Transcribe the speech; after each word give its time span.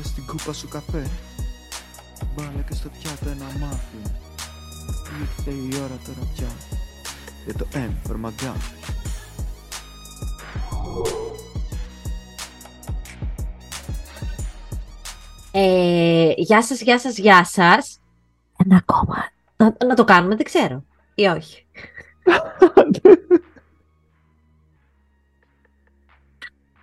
Βάλε 0.00 0.12
στην 0.12 0.26
κούπα 0.26 0.52
σου 0.52 0.68
καφέ. 0.68 1.10
Βάλε 2.34 2.62
και 2.68 2.74
στο 2.74 2.88
πιάτο 2.88 3.28
ένα 3.28 3.44
μάφι. 3.60 3.96
Ήρθε 5.20 5.50
η 5.50 5.74
ώρα 5.82 5.98
τώρα 6.06 6.28
πια. 6.34 6.48
Για 7.44 7.54
το 7.54 7.66
M 7.72 7.90
for 8.08 8.16
McGuffin. 8.24 8.78
Ε, 15.50 16.32
γεια 16.36 16.62
σας, 16.62 16.80
γεια 16.80 16.98
σας, 16.98 17.18
γεια 17.18 17.44
σας. 17.44 18.00
Ένα 18.64 18.76
ακόμα. 18.76 19.30
Να, 19.56 19.76
να 19.86 19.94
το 19.94 20.04
κάνουμε, 20.04 20.36
δεν 20.36 20.44
ξέρω. 20.44 20.84
Ή 21.14 21.26
όχι. 21.26 21.66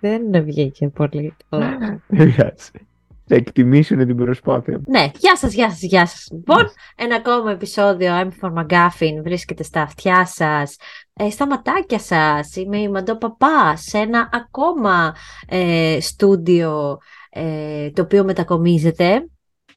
δεν 0.00 0.44
βγήκε 0.44 0.88
πολύ. 0.88 1.36
Δεν 1.48 2.02
πειράζει. 2.08 2.87
Θα 3.28 3.34
εκτιμήσουν 3.34 4.06
την 4.06 4.16
προσπάθεια. 4.16 4.80
Ναι, 4.86 5.10
γεια 5.18 5.36
σας, 5.36 5.52
γεια 5.52 5.70
σας, 5.70 5.82
γεια 5.82 6.06
σας. 6.06 6.28
Λοιπόν, 6.32 6.64
ένα 6.96 7.16
ακόμα 7.16 7.50
επεισόδιο 7.50 8.12
M 8.14 8.28
for 8.40 8.52
McGuffin 8.52 9.22
βρίσκεται 9.22 9.62
στα 9.62 9.82
αυτιά 9.82 10.26
σας, 10.26 10.76
ε, 11.12 11.30
στα 11.30 11.46
ματάκια 11.46 11.98
σας. 11.98 12.56
Είμαι 12.56 12.78
η 12.78 12.88
Μαντώ 12.88 13.16
Παπά 13.16 13.76
σε 13.76 13.98
ένα 13.98 14.28
ακόμα 14.32 15.14
ε, 15.48 15.98
στούντιο 16.00 16.98
ε, 17.30 17.90
το 17.90 18.02
οποίο 18.02 18.24
μετακομίζεται. 18.24 19.28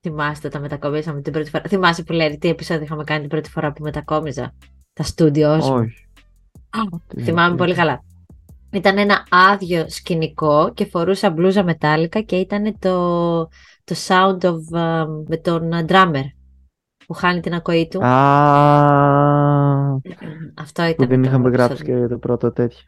Θυμάστε 0.02 0.48
όταν 0.48 0.62
μετακομίσαμε 0.62 1.22
την 1.22 1.34
πρώτη 1.34 1.50
φορά. 1.50 1.64
Θυμάσαι 1.68 2.04
που 2.04 2.14
λέει 2.14 2.38
τι 2.38 2.50
επεισόδιο 2.50 2.84
είχαμε 2.84 3.04
κάνει 3.04 3.20
την 3.20 3.30
πρώτη 3.30 3.50
φορά 3.50 3.72
που 3.72 3.84
μετακόμιζα; 3.84 4.54
Τα 4.94 5.04
στούντιο 5.04 5.54
Όχι. 5.54 6.08
Θυμάμαι 7.24 7.56
πολύ 7.56 7.74
καλά. 7.74 8.04
Ήταν 8.72 8.98
ένα 8.98 9.26
άδειο 9.30 9.86
σκηνικό 9.90 10.72
και 10.74 10.86
φορούσα 10.86 11.30
μπλούζα 11.30 11.64
μετάλλικα 11.64 12.22
και 12.22 12.36
ήταν 12.36 12.76
το, 12.80 13.40
το 13.84 13.96
sound 14.08 14.38
of 14.42 14.80
um, 14.80 15.08
με 15.28 15.38
τον 15.38 15.70
uh, 15.74 15.86
drummer 15.92 16.24
που 17.06 17.14
χάνει 17.14 17.40
την 17.40 17.54
ακοή 17.54 17.88
του. 17.88 18.06
Α, 18.06 18.12
Αυτό 20.58 20.84
ήταν. 20.84 20.96
που 20.96 21.06
δεν 21.08 21.22
το 21.22 21.28
είχαμε 21.28 21.50
γράψει 21.50 21.78
επεισόδιο. 21.82 22.02
και 22.08 22.14
το 22.14 22.18
πρώτο 22.20 22.52
τέτοιο. 22.52 22.80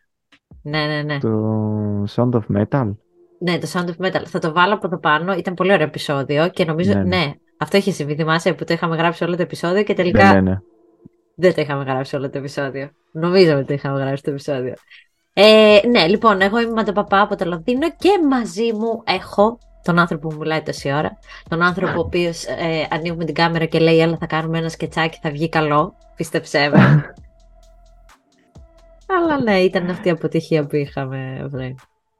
Ναι, 0.62 0.86
ναι, 0.86 1.02
ναι. 1.02 1.18
Το 1.20 2.04
Sound 2.16 2.30
of 2.32 2.42
Metal; 2.58 2.96
Ναι, 3.40 3.58
το 3.58 3.68
Sound 3.74 3.86
of 3.86 4.06
Metal. 4.06 4.24
Θα 4.26 4.40
το 4.40 4.52
βάλω 4.54 4.74
από 4.74 4.88
εδώ 4.88 5.00
πάνω. 5.00 5.34
Ήταν 5.34 5.54
πολύ 5.54 5.74
ωραίο 5.74 5.88
επεισόδιο 5.88 6.50
και 6.50 6.66
νομίζω. 6.66 6.94
Ναι, 6.94 7.00
Ναι, 7.04 7.08
ναι. 7.18 7.34
αυτό 7.58 7.78
είχε 7.78 7.92
συμβεί. 7.92 8.16
Θυμάσαι 8.16 8.54
που 8.54 8.64
το 8.64 8.74
είχαμε 8.74 8.96
γράψει 8.96 9.24
όλο 9.24 9.36
το 9.36 9.42
επεισόδιο 9.42 9.84
και 9.84 9.94
τελικά 9.94 10.24
Ναι, 10.34 10.34
ναι, 10.34 10.42
ναι. 10.42 10.60
δεν 11.36 11.54
το 11.54 11.62
είχαμε 11.62 11.84
γράψει 11.84 12.16
όλο 12.16 12.30
το 12.30 12.38
επεισόδιο. 12.38 12.90
Νομίζω 13.12 13.56
ότι 13.58 13.66
το 13.66 13.74
είχαμε 13.74 14.00
γράψει 14.00 14.24
το 14.24 14.30
επεισόδιο. 14.32 14.74
Ε, 15.34 15.80
ναι, 15.90 16.08
λοιπόν, 16.08 16.42
εγώ 16.42 16.60
είμαι 16.60 16.70
η 16.70 16.74
Μαντοπαπά 16.74 17.22
από 17.22 17.36
το 17.36 17.46
Λονδίνο 17.46 17.90
και 17.98 18.10
μαζί 18.30 18.74
μου 18.74 19.02
έχω 19.06 19.58
τον 19.84 20.00
άνθρωπο 20.00 20.28
που 20.28 20.34
μου 20.34 20.40
μιλάει 20.40 20.62
τόση 20.62 20.94
ώρα. 20.94 21.18
Τον 21.50 21.62
άνθρωπο 21.62 21.98
ο 21.98 22.04
οποίος 22.06 22.46
ε, 22.46 22.88
ανοίγουμε 22.92 23.26
την 23.26 23.34
κάμερα 23.34 23.66
και 23.66 23.80
λέει: 23.80 24.00
Έλα, 24.00 24.18
θα 24.18 24.26
κάνουμε 24.26 24.58
ένα 24.58 24.70
σκετσάκι, 24.70 25.20
θα 25.22 25.30
βγει 25.32 25.50
καλό. 25.50 25.94
Πίστεψέ 26.16 26.70
με. 26.74 26.80
Αλλά 29.20 29.42
ναι, 29.42 29.58
ήταν 29.60 29.90
αυτή 29.90 30.08
η 30.08 30.12
αποτυχία 30.12 30.66
που 30.66 30.76
είχαμε 30.76 31.48
βρει. 31.50 31.76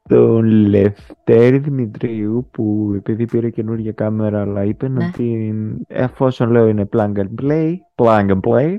Τον 0.08 0.44
Λευτέρη 0.44 1.58
Δημητρίου 1.58 2.48
που 2.50 2.92
επειδή 2.96 3.24
πήρε 3.24 3.50
καινούργια 3.50 3.92
κάμερα 3.92 4.40
αλλά 4.40 4.64
είπε 4.64 4.88
Ναι. 4.88 5.04
ότι 5.04 5.52
εφόσον 5.88 6.50
λέω 6.50 6.68
είναι 6.68 6.88
plug 6.96 7.12
and 7.16 7.28
play, 7.42 7.74
plug 7.94 8.30
and 8.30 8.40
play, 8.48 8.76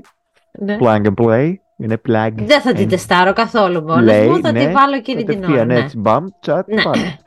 Ναι. 0.58 0.76
plug 0.80 1.02
and 1.06 1.14
play, 1.24 1.54
είναι 1.76 2.00
plug 2.08 2.32
Δεν 2.36 2.60
θα 2.60 2.72
την 2.72 2.86
and 2.86 2.88
τεστάρω 2.88 3.32
καθόλου 3.32 3.82
μόνος 3.82 4.14
play, 4.14 4.26
μου, 4.28 4.40
θα 4.40 4.52
ναι, 4.52 4.66
τη 4.66 4.72
βάλω 4.72 4.94
εκείνη 4.96 5.24
την 5.24 5.36
ώρα. 5.36 5.40
κατευθείαν 5.40 5.66
Ναι. 5.66 5.78
έτσι, 5.78 5.98
μπαμ, 5.98 6.24
τσατ, 6.40 6.68
Ναι. 6.68 6.82
πάλι. 6.82 7.18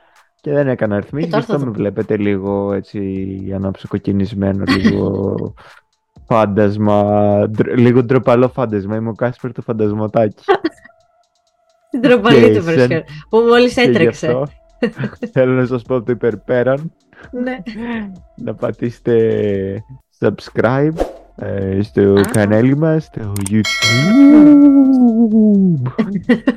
Και 0.41 0.51
δεν 0.53 0.67
έκανα 0.67 0.95
αριθμοί, 0.95 1.19
Και 1.19 1.25
γι' 1.25 1.31
τώρα 1.31 1.43
αυτό 1.43 1.53
θα 1.59 1.65
με 1.65 1.71
το- 1.71 1.77
βλέπετε 1.77 2.17
λίγο 2.17 2.73
έτσι 2.73 3.01
αναψοκοκκινισμένο, 3.55 4.63
λίγο 4.77 5.35
φάντασμα, 6.29 7.03
ντρ- 7.49 7.77
λίγο 7.77 8.03
ντροπαλό 8.03 8.49
φάντασμα. 8.49 8.95
Είμαι 8.95 9.09
ο 9.09 9.13
Κάσπερ 9.13 9.51
το 9.51 9.61
φαντασματάκι. 9.61 10.43
Την 11.91 12.01
τροπαλή 12.01 12.39
Και 12.41 12.47
του 12.59 12.63
σε- 12.63 12.73
προσφέρω, 12.73 13.03
που 13.29 13.37
μόλις 13.39 13.73
Και 13.73 13.81
γι' 13.81 13.89
έτρεξε. 13.89 14.27
αυτό 14.27 14.47
θέλω 15.31 15.53
να 15.53 15.65
σας 15.65 15.81
πω 15.81 15.95
από 15.95 16.05
το 16.05 16.11
υπερπέραν 16.11 16.91
Ναι. 17.31 17.57
να 18.35 18.53
πατήσετε 18.55 19.83
subscribe 20.19 20.91
ε, 20.97 21.03
στο 21.81 22.13
Α. 22.13 22.21
κανάλι 22.21 22.77
μας, 22.77 23.03
στο 23.03 23.31
YouTube 23.49 24.29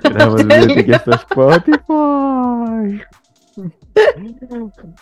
και 0.01 0.09
να 0.09 0.31
μας 0.31 0.43
βρείτε 0.49 0.83
και 0.83 0.93
στο 0.93 1.13
Spotify. 1.29 2.99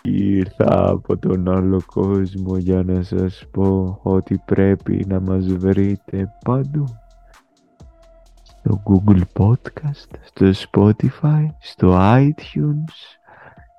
Ήρθα 0.02 0.88
από 0.88 1.16
τον 1.16 1.48
άλλο 1.48 1.82
κόσμο 1.86 2.56
για 2.56 2.82
να 2.82 3.02
σας 3.02 3.44
πω 3.50 3.98
ότι 4.02 4.42
πρέπει 4.44 5.04
να 5.08 5.20
μας 5.20 5.46
βρείτε 5.46 6.32
παντού. 6.44 6.84
Στο 8.44 8.82
Google 8.84 9.22
Podcast, 9.38 10.10
στο 10.22 10.50
Spotify, 10.70 11.46
στο 11.58 11.98
iTunes, 12.00 13.19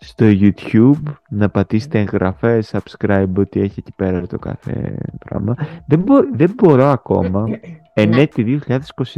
στο 0.04 0.26
YouTube, 0.30 1.02
να 1.30 1.50
πατήσετε 1.50 2.00
εγγραφές, 2.00 2.74
subscribe, 2.76 3.28
ό,τι 3.38 3.60
έχει 3.62 3.80
εκεί 3.80 3.94
πέρα 3.96 4.28
το 4.28 4.40
κάθε 4.40 4.98
πράγμα. 5.26 5.56
Δεν, 5.88 6.00
μπο- 6.00 6.30
δεν 6.36 6.54
μπορώ 6.56 6.86
ακόμα, 6.88 7.46
εν 7.94 8.10
Ναι. 8.10 8.22
έτη 8.22 8.44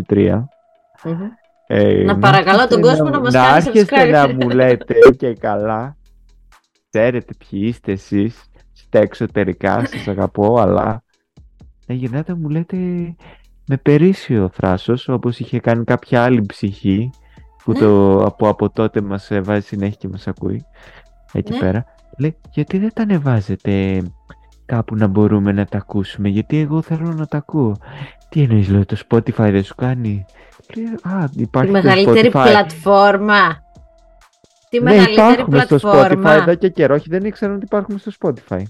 2023, 0.06 0.48
Μμμ. 1.04 1.22
ε, 1.68 2.04
Να 2.04 2.18
παρακαλώ 2.18 2.68
τον 2.68 2.80
έρχεστε 2.80 2.98
κόσμο 2.98 3.10
να 3.10 3.20
μας 3.20 3.34
να 3.34 3.40
κάνει 3.42 3.64
έρχεστε 3.68 3.96
subscribe. 4.08 4.12
να 4.12 4.34
μου 4.34 4.50
λέτε 4.50 4.96
και 5.18 5.34
καλά. 5.34 5.98
Ξέρετε 6.90 7.34
ποιοι 7.38 7.62
είστε 7.64 7.92
εσείς 7.92 8.44
στα 8.74 9.00
εξωτερικά, 9.00 9.86
σας 9.86 10.08
αγαπώ, 10.08 10.60
αλλά 10.60 11.04
να 11.88 11.96
γυρνάτε 11.96 12.32
να 12.32 12.38
μου 12.38 12.50
λέτε 12.50 12.78
με 13.68 13.78
περίσσιο 13.78 14.50
θράσος, 14.54 15.08
όπως 15.10 15.40
είχε 15.40 15.60
κάνει 15.60 15.84
κάποια 15.84 16.24
άλλη 16.24 16.42
ψυχή 16.46 17.10
που, 17.64 17.72
Ναι. 17.72 17.80
το, 17.80 18.34
που 18.38 18.48
από 18.48 18.70
τότε 18.70 19.02
μας 19.02 19.32
ε, 19.32 19.42
βάζει 19.42 19.66
συνέχεια 19.66 19.96
και 20.00 20.08
μας 20.08 20.28
ακούει 20.28 20.66
εκεί 21.34 21.52
Ναι. 21.52 21.60
πέρα. 21.60 21.86
Λέει, 22.18 22.38
γιατί 22.52 22.78
δεν 22.78 22.90
τα 22.94 23.02
ανεβάζετε 23.02 24.02
κάπου 24.66 24.96
να 24.96 25.08
μπορούμε 25.08 25.52
να 25.52 25.66
τα 25.66 25.78
ακούσουμε, 25.78 26.30
γιατί 26.30 26.58
εγώ 26.58 26.82
θέλω 26.82 27.14
να 27.14 27.26
τα 27.28 27.38
ακούω. 27.38 27.76
Τι 28.30 28.42
εννοείς, 28.42 28.70
λέω, 28.70 28.86
το 28.86 28.98
Spotify 29.10 29.50
δεν 29.52 29.64
σου 29.64 29.76
κάνει. 29.76 30.26
Λέει, 30.76 30.86
Α, 31.16 31.26
Τη 31.36 31.42
υπάρχει 31.42 31.72
το 31.72 31.82
μεγαλύτερη 31.82 32.28
Spotify. 32.34 32.44
πλατφόρμα. 32.50 33.62
Τη 34.70 34.80
Ναι, 34.80 34.84
μεγαλύτερη 34.90 35.14
υπάρχουμε 35.32 35.60
στο 35.60 35.76
Spotify 35.76 35.80
πλατφόρμα. 35.92 36.34
εδώ 36.34 36.56
και 36.56 36.70
καιρό. 36.70 36.94
Όχι, 36.96 37.10
δεν 37.10 37.26
ήξερα 37.26 37.54
ότι 37.54 37.64
υπάρχουμε 37.66 38.00
στο 38.00 38.12
Spotify. 38.20 38.62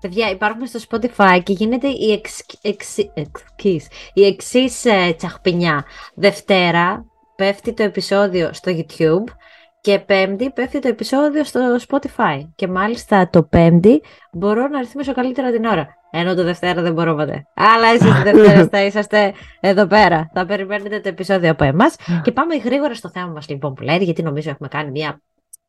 Παιδιά, 0.00 0.30
υπάρχουμε 0.30 0.66
στο 0.66 0.80
Spotify 0.90 1.40
και 1.42 1.52
γίνεται 1.52 1.88
η 1.88 2.12
εξ, 2.12 2.42
εξ- 2.62 2.98
εξής- 3.14 3.88
η 4.12 4.24
εξής 4.26 4.84
ε, 4.84 5.12
τσαχπινιά. 5.16 5.84
Δευτέρα 6.14 7.04
πέφτει 7.36 7.72
το 7.72 7.82
επεισόδιο 7.82 8.50
στο 8.52 8.72
YouTube 8.76 9.34
και 9.80 9.98
Πέμπτη 9.98 10.50
πέφτει 10.50 10.78
το 10.78 10.88
επεισόδιο 10.88 11.44
στο 11.44 11.60
Spotify. 11.88 12.40
Και 12.54 12.68
μάλιστα 12.68 13.28
το 13.28 13.42
Πέμπτη 13.42 14.02
μπορώ 14.32 14.68
να 14.68 14.80
ρυθμίσω 14.80 15.14
καλύτερα 15.14 15.50
την 15.52 15.64
ώρα. 15.64 15.86
Ενώ 16.10 16.34
το 16.34 16.44
Δευτέρα 16.44 16.82
δεν 16.82 16.92
μπορώ 16.92 17.14
ποτέ. 17.14 17.46
Αλλά 17.54 17.88
εσείς 17.94 18.14
τη 18.14 18.22
Δευτέρα 18.22 18.68
θα 18.68 18.84
είσαστε 18.84 19.34
εδώ 19.60 19.86
πέρα. 19.86 20.30
Θα 20.34 20.46
περιμένετε 20.46 21.00
το 21.00 21.08
επεισόδιο 21.08 21.50
από 21.50 21.64
εμάς. 21.64 21.96
Και 22.22 22.32
πάμε 22.32 22.56
γρήγορα 22.56 22.94
στο 22.94 23.10
θέμα 23.10 23.26
μας 23.26 23.48
λοιπόν 23.48 23.74
που 23.74 23.82
λέει, 23.82 23.96
γιατί 23.96 24.22
νομίζω 24.22 24.50
έχουμε 24.50 24.68
κάνει 24.68 24.90
μια 24.90 25.20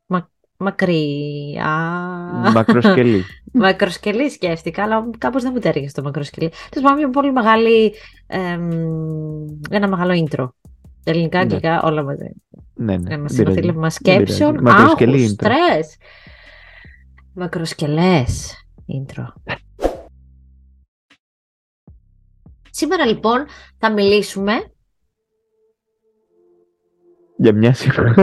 μα... 0.05 0.29
μακριά... 0.57 1.67
Μακροσκελή. 2.53 3.23
Μακροσκελή 3.53 4.29
σκέφτηκα, 4.29 4.83
αλλά 4.83 5.09
κάπως 5.17 5.43
δεν 5.43 5.51
μου 5.55 5.59
τέριαξε 5.59 5.95
το 5.95 6.03
μακροσκελή. 6.03 6.49
Τέλος 6.69 6.89
πάντων, 6.89 6.97
μια 6.97 7.09
πολύ 7.09 7.31
μεγάλη. 7.31 7.93
εμ, 8.27 8.69
ένα 9.69 9.87
μεγάλο 9.87 10.25
intro. 10.25 10.47
Ελληνικά, 11.09 11.37
Ναι. 11.37 11.43
αγγλικά, 11.43 11.81
όλα 11.83 12.03
μαζί. 12.03 12.31
ναι, 12.73 12.97
ναι. 12.97 13.13
Ένα 13.13 13.17
δεν 13.17 13.29
συνοθήλευμα 13.29 13.73
πειράζει. 13.73 13.97
Δεν 14.01 14.13
πειράζει. 14.23 14.33
σκέψεων, 14.33 14.61
Μακροσκελή 14.63 15.13
άγχους, 15.15 15.31
intro. 15.31 15.33
στρες. 15.33 15.97
Μακροσκελές 17.33 18.53
intro. 18.87 19.23
Σήμερα 22.69 23.05
λοιπόν 23.05 23.45
θα 23.77 23.91
μιλήσουμε 23.91 24.53
Για 27.37 27.53
μια 27.53 27.73
σειρά. 27.73 28.13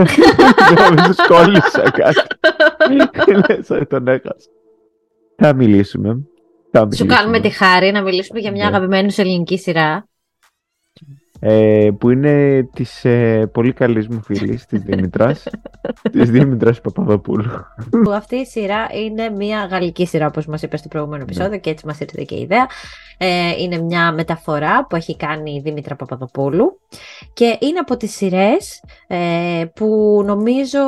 Νομίζω 0.89 1.13
σκόλλησα 1.13 1.91
κάτι. 1.91 2.21
Λες, 3.47 3.69
«Ε, 3.69 3.85
τον 3.85 4.07
έχασα. 4.07 4.49
Θα 5.35 5.53
μιλήσουμε. 5.53 6.09
Θα 6.71 6.79
Σου 6.79 6.85
μιλήσουμε. 6.85 7.13
κάνουμε 7.15 7.39
τη 7.39 7.49
χάρη 7.49 7.91
να 7.91 8.01
μιλήσουμε 8.01 8.39
για 8.39 8.51
μια 8.51 8.69
Ναι. 8.69 8.75
αγαπημένη 8.75 9.11
σου 9.11 9.21
ελληνική 9.21 9.57
σειρά. 9.57 10.07
Ε, 11.47 11.89
που 11.99 12.09
είναι 12.09 12.63
της 12.73 13.05
ε, 13.05 13.49
πολύ 13.53 13.73
καλής 13.73 14.07
μου 14.07 14.21
φίλης, 14.21 14.65
της 14.65 14.81
Δήμητρας. 14.81 15.43
της 16.11 16.31
Δήμητρας 16.31 16.81
Παπαδοπούλου. 16.81 17.51
που 18.03 18.11
αυτή 18.11 18.35
η 18.35 18.45
σειρά 18.45 18.87
είναι 19.05 19.29
μια 19.29 19.65
γαλλική 19.65 20.05
σειρά, 20.05 20.25
όπως 20.27 20.45
μας 20.45 20.61
είπες 20.61 20.79
στο 20.79 20.87
προηγούμενο 20.89 21.23
Ναι. 21.23 21.31
επεισόδιο 21.31 21.59
και 21.59 21.69
έτσι 21.69 21.85
μας 21.85 21.99
ήρθε 21.99 22.23
και 22.23 22.35
η 22.35 22.41
ιδέα. 22.41 22.67
Ε, 23.17 23.51
είναι 23.59 23.77
μια 23.81 24.11
μεταφορά 24.11 24.85
που 24.85 24.95
έχει 24.95 25.15
κάνει 25.17 25.51
η 25.51 25.59
Δήμητρα 25.59 25.95
Παπαδοπούλου 25.95 26.79
και 27.33 27.57
είναι 27.61 27.79
από 27.79 27.97
τις 27.97 28.15
σειρές 28.15 28.83
ε, 29.07 29.65
που 29.75 30.21
νομίζω 30.25 30.79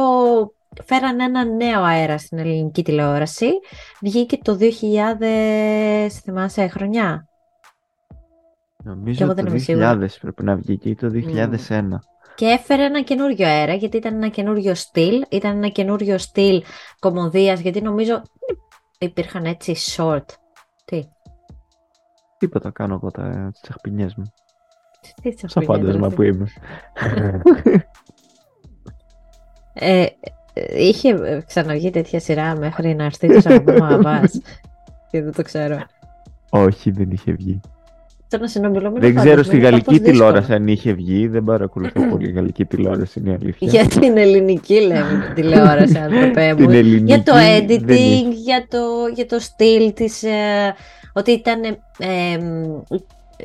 φέραν 0.85 1.19
ένα 1.19 1.43
νέο 1.45 1.83
αέρα 1.83 2.17
στην 2.17 2.37
ελληνική 2.37 2.83
τηλεόραση. 2.83 3.47
Βγήκε 4.01 4.37
το 4.41 4.57
2000, 4.59 4.63
θυμάσαι, 6.23 6.67
χρονιά; 6.67 7.27
Και 8.87 8.93
Νομίζω 8.93 9.23
εγώ 9.23 9.33
το 9.33 9.41
δεν 9.43 9.45
είμαι 9.45 9.57
2000 9.57 9.61
σίγουρη. 9.63 10.09
πρέπει 10.21 10.43
να 10.43 10.55
βγει 10.55 10.77
και 10.77 10.89
ή 10.89 10.95
το 10.95 11.11
2001. 11.13 11.87
Και 12.35 12.45
έφερε 12.45 12.83
ένα 12.83 13.01
καινούριο 13.01 13.47
αέρα, 13.47 13.73
γιατί 13.73 13.97
ήταν 13.97 14.15
ένα 14.15 14.27
καινούριο 14.27 14.75
στυλ. 14.75 15.25
Ήταν 15.29 15.55
ένα 15.55 15.67
καινούριο 15.67 16.17
στυλ 16.17 16.63
κομμωδίας, 16.99 17.59
γιατί 17.59 17.81
νομίζω 17.81 18.21
υπήρχαν 18.99 19.45
έτσι 19.45 19.75
short. 19.95 20.25
Τι, 20.85 21.01
Τίποτα 22.37 22.71
κάνω 22.71 22.93
εγώ 22.93 23.11
τα, 23.11 23.51
τις 23.61 23.69
αχπινιές 23.69 24.15
μου. 24.15 24.23
τι 25.21 25.33
τις 25.33 25.51
Στο 25.51 25.59
αφήνει, 25.59 25.65
φάντασμα 25.77 26.05
αδερφή. 26.07 26.15
που 26.15 26.21
είμαι. 26.21 26.47
Ε, 29.73 30.05
ε, 30.53 30.83
είχε 30.83 31.43
ξαναβγεί 31.47 31.89
τέτοια 31.89 32.19
σειρά 32.19 32.57
μέχρι 32.57 32.95
να 32.95 33.03
έρθει 33.03 33.27
το 33.27 33.49
αγαπημένο 33.49 33.85
Αβάς. 33.85 34.41
Και 35.11 35.21
δεν 35.23 35.31
το 35.33 35.41
ξέρω. 35.43 35.77
Όχι, 36.49 36.91
δεν 36.91 37.11
είχε 37.11 37.31
βγει. 37.31 37.59
Το 38.29 38.37
να 38.37 38.47
συνομιλούμε 38.47 38.99
Δεν 38.99 39.13
με 39.13 39.19
ξέρω 39.19 39.29
φάντασμα 39.29 39.43
στη 39.43 39.55
είναι 39.55 39.65
γαλλική 39.65 39.85
κάπως 39.85 39.99
δύσκολο. 39.99 40.17
τηλεόραση 40.17 40.53
αν 40.53 40.67
είχε 40.67 40.93
βγει. 40.93 41.27
Δεν 41.27 41.43
παρακολουθώ 41.43 42.01
πολύ 42.11 42.31
γαλλική 42.31 42.65
τηλεόραση, 42.65 43.19
είναι 43.19 43.29
η 43.29 43.33
αλήθεια. 43.41 43.67
Για 43.67 43.85
την 43.85 44.17
ελληνική 44.17 44.81
λέμε 44.81 45.23
την 45.25 45.33
τηλεόραση, 45.43 45.97
άνθρωπέ 45.97 46.53
μου. 46.53 46.55
Την 46.55 46.69
ελληνική 46.69 47.03
για 47.05 47.23
το 47.23 47.33
δεν 47.33 47.65
editing, 47.65 47.89
είχε. 47.89 48.29
για 48.43 48.67
το, 48.69 48.77
για 49.15 49.25
το 49.25 49.39
στυλ 49.39 49.93
της, 49.93 50.23
ε, 50.23 50.75
ότι 51.13 51.31
ήταν, 51.31 51.63
ε, 51.63 51.73
ε, 51.97 52.39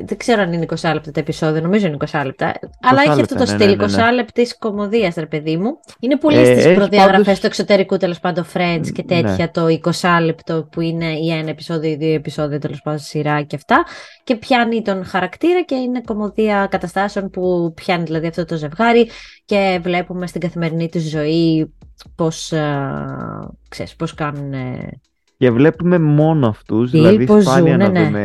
δεν 0.05 0.17
ξέρω 0.17 0.41
αν 0.41 0.53
είναι 0.53 0.65
20 0.69 0.93
λεπτά 0.93 1.11
τα 1.11 1.19
επεισόδια, 1.19 1.61
νομίζω 1.61 1.87
είναι 1.87 1.97
20 2.11 2.21
λεπτά, 2.25 2.53
αλλά 2.81 2.99
έχει 3.01 3.09
αυτό 3.09 3.19
λεπτά, 3.21 3.35
το 3.35 3.41
ναι, 3.41 3.47
στυλ 3.47 3.69
ναι, 3.77 3.85
ναι, 3.85 4.09
20 4.11 4.13
λεπτής 4.13 4.57
κομμωδίας, 4.57 5.15
ρε 5.15 5.25
παιδί 5.25 5.57
μου. 5.57 5.69
Είναι 5.99 6.17
πολύ 6.17 6.37
Ε, 6.37 6.45
στις 6.45 6.65
έχει 6.65 6.75
προδιαγραφές 6.75 7.23
πάντως- 7.25 7.39
του 7.39 7.45
εξωτερικού, 7.45 7.97
τέλος 7.97 8.19
πάντων, 8.19 8.45
Friends 8.53 8.87
και 8.93 9.03
Ναι. 9.05 9.21
τέτοια, 9.21 9.51
το 9.51 9.67
20 9.67 10.19
λεπτό 10.25 10.67
που 10.71 10.81
είναι 10.81 11.05
ή 11.05 11.31
ένα 11.31 11.49
επεισόδιο 11.49 11.89
ή 11.91 11.95
δύο 11.95 12.13
επεισόδια, 12.13 12.59
τέλος 12.59 12.81
πάντων, 12.81 12.99
σειρά 12.99 13.41
και 13.41 13.55
αυτά. 13.55 13.83
Και 14.23 14.35
πιάνει 14.35 14.81
τον 14.81 15.05
χαρακτήρα 15.05 15.61
και 15.63 15.75
είναι 15.75 16.01
κομμωδία 16.05 16.67
καταστάσεων 16.71 17.29
που 17.29 17.73
πιάνει 17.75 18.03
δηλαδή 18.03 18.27
αυτό 18.27 18.45
το 18.45 18.55
ζευγάρι 18.55 19.09
και 19.45 19.79
βλέπουμε 19.83 20.27
στην 20.27 20.41
καθημερινή 20.41 20.89
του 20.89 20.99
ζωή 20.99 21.73
πώς, 22.15 22.51
ε, 22.51 22.71
ξέρεις, 23.69 23.95
πώς 23.95 24.13
κάνουν... 24.13 24.53
ε, 24.53 24.89
Και 25.37 25.51
βλέπουμε 25.51 25.99
μόνο 25.99 26.47
αυτούς, 26.47 26.91
Τι, 26.91 26.97
δηλαδή 26.97 27.25
πώς 27.25 27.43
σπάνια 27.43 27.71
ζουνε, 27.71 27.83
να 27.87 27.89
ναι. 27.89 28.05
δούμε 28.05 28.21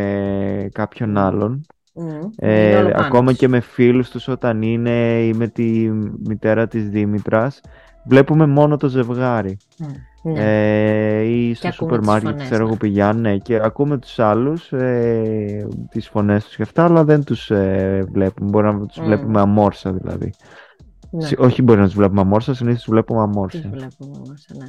κάποιον 0.73 1.17
άλλον. 1.17 1.65
μ, 1.95 2.07
Ε, 2.37 2.69
είναι 2.69 2.77
όλο 2.79 2.91
πάνω 2.91 3.05
ακόμα 3.07 3.29
τους. 3.31 3.39
και 3.39 3.49
με 3.49 3.61
φίλους 3.61 4.11
τους 4.11 4.29
όταν 4.29 4.63
είναι 4.63 5.21
ή 5.23 5.33
με 5.33 5.47
τη 5.49 5.91
μητέρα 6.29 6.69
της 6.69 6.89
Δήμητρας. 6.89 7.61
Βλέπουμε 8.05 8.47
μόνο 8.47 8.77
το 8.77 8.89
ζευγάρι. 8.89 9.57
Μ, 9.79 9.85
ναι. 10.33 10.41
Ε, 10.41 11.21
ή 11.23 11.55
στο 11.55 11.69
ακούμε 11.69 11.75
σούπερ 11.91 11.99
τις 11.99 12.09
μάρκετ, 12.09 12.31
φωνές, 12.31 12.45
ξέρω 12.45 12.63
ναι. 12.63 12.69
εγώ 12.69 12.77
πηγαίνουν 12.79 13.21
ναι, 13.21 13.37
και 13.39 13.61
ακούμε 13.63 13.99
τους 13.99 14.19
άλλους, 14.19 14.73
ε, 14.73 15.67
τις 15.91 16.09
φωνές 16.09 16.45
τους 16.45 16.57
και 16.57 16.63
αυτά, 16.63 16.85
αλλά 16.85 17.05
δεν 17.05 17.25
τους 17.25 17.51
ε, 17.51 18.05
βλέπουμε. 18.13 18.51
Μπορεί 18.51 18.67
να 18.67 18.87
τους 18.87 18.99
Μμ. 18.99 19.05
βλέπουμε 19.05 19.41
αμόρσα 19.41 19.93
δηλαδή. 19.93 20.33
ναι. 21.11 21.25
Συ- 21.27 21.41
Όχι 21.41 21.63
μπορεί 21.63 21.79
να 21.81 21.85
τους 21.87 21.95
βλέπουμε 21.95 22.21
αμόρσα, 22.21 22.55
συνήθως 22.55 22.83
τους 22.83 22.91
βλέπουμε 22.93 23.21
Τις 23.27 23.35
αμόρσα. 23.35 23.69
βλέπουμε 23.73 24.17
όμως, 24.17 24.47
ναι. 24.59 24.67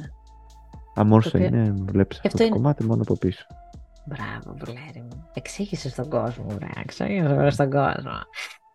Αμόρσα 0.94 1.30
Το 1.30 1.36
οποίο- 1.44 1.48
είναι, 1.58 1.74
βλέπεις 1.86 2.20
Και 2.20 2.26
αυτό, 2.26 2.28
αυτό 2.28 2.38
το 2.38 2.44
είναι- 2.44 2.54
κομμάτι 2.56 2.84
μόνο 2.84 3.02
από 3.02 3.16
πίσω. 3.18 3.46
Μπράβο, 4.06 4.56
Βλέρη 4.64 5.00
μου. 5.08 5.09
Εξήγησες 5.34 5.92
στον 5.92 6.08
κόσμο, 6.08 6.44
βρε. 6.48 6.66
Εξήγησες 6.82 7.54
στον 7.54 7.70
κόσμο. 7.70 8.12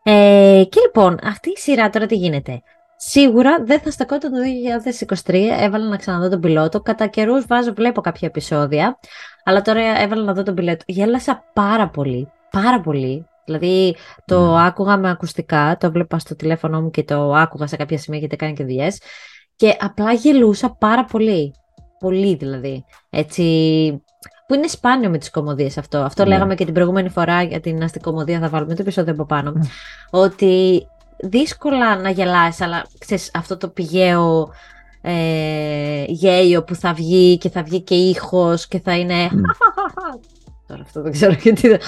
Ε, 0.03 0.63
και 0.69 0.79
λοιπόν, 0.85 1.19
αυτή 1.23 1.49
η 1.49 1.57
σειρά 1.57 1.89
τώρα 1.89 2.05
τι 2.05 2.15
γίνεται; 2.15 2.61
Σίγουρα 2.97 3.63
δεν 3.63 3.79
θα 3.79 3.91
στεκόταν 3.91 4.31
το 4.31 4.37
2023. 5.25 5.33
Έβαλα 5.59 5.87
να 5.87 5.97
ξαναδώ 5.97 6.29
τον 6.29 6.39
πιλότο. 6.39 6.81
Κατά 6.81 7.07
καιρούς 7.07 7.45
βάζω, 7.45 7.73
βλέπω 7.73 8.01
κάποια 8.01 8.27
επεισόδια. 8.27 8.99
Αλλά 9.43 9.61
τώρα 9.61 10.01
έβαλα 10.01 10.23
να 10.23 10.33
δω 10.33 10.43
τον 10.43 10.53
πιλότο. 10.55 10.83
Γέλασα 10.87 11.43
πάρα 11.53 11.89
πολύ. 11.89 12.31
Πάρα 12.51 12.81
πολύ. 12.81 13.27
Δηλαδή 13.45 13.95
το 14.25 14.51
Ναι. 14.51 14.65
άκουγα 14.65 14.97
με 14.97 15.09
ακουστικά, 15.09 15.77
το 15.79 15.91
βλέπα 15.91 16.19
στο 16.19 16.35
τηλέφωνο 16.35 16.81
μου 16.81 16.89
και 16.89 17.03
το 17.03 17.33
άκουγα 17.33 17.67
σε 17.67 17.75
κάποια 17.75 17.97
σημεία 17.97 18.19
γιατί 18.19 18.35
κάνει 18.35 18.53
και 18.53 18.63
δουλειές. 18.63 19.01
Και 19.55 19.77
απλά 19.79 20.13
γελούσα 20.13 20.75
πάρα 20.79 21.05
πολύ. 21.05 21.53
Πολύ 21.99 22.35
δηλαδή. 22.35 22.85
Έτσι, 23.09 23.43
που 24.47 24.53
είναι 24.53 24.67
σπάνιο 24.67 25.09
με 25.09 25.17
τις 25.17 25.31
κομμωδίες 25.31 25.77
αυτό. 25.77 25.97
Αυτό 25.97 26.23
Ναι. 26.23 26.29
λέγαμε 26.29 26.55
και 26.55 26.65
την 26.65 26.73
προηγούμενη 26.73 27.09
φορά 27.09 27.43
για 27.43 27.59
την 27.59 27.83
αστικομωδία, 27.83 28.39
θα 28.39 28.49
βάλουμε 28.49 28.75
το 28.75 28.81
επεισόδιο 28.81 29.13
από 29.13 29.25
πάνω. 29.25 29.53
Ότι 30.09 30.87
δύσκολα 31.17 31.95
να 31.97 32.09
γελάσει, 32.09 32.63
αλλά 32.63 32.85
ξέρεις, 32.97 33.31
αυτό 33.33 33.57
το 33.57 33.67
πηγαίο 33.67 34.49
ε, 35.01 36.03
γέλιο 36.07 36.63
που 36.63 36.75
θα 36.75 36.93
βγει 36.93 37.37
και 37.37 37.49
θα 37.49 37.63
βγει 37.63 37.81
και 37.81 37.95
ήχος 37.95 38.67
και 38.67 38.79
θα 38.79 38.97
είναι... 38.97 39.29
Μμ. 39.31 39.41
Τώρα 40.67 40.81
αυτό 40.81 41.01
δεν 41.01 41.11
ξέρω 41.11 41.33
γιατί 41.33 41.67
δεν... 41.67 41.79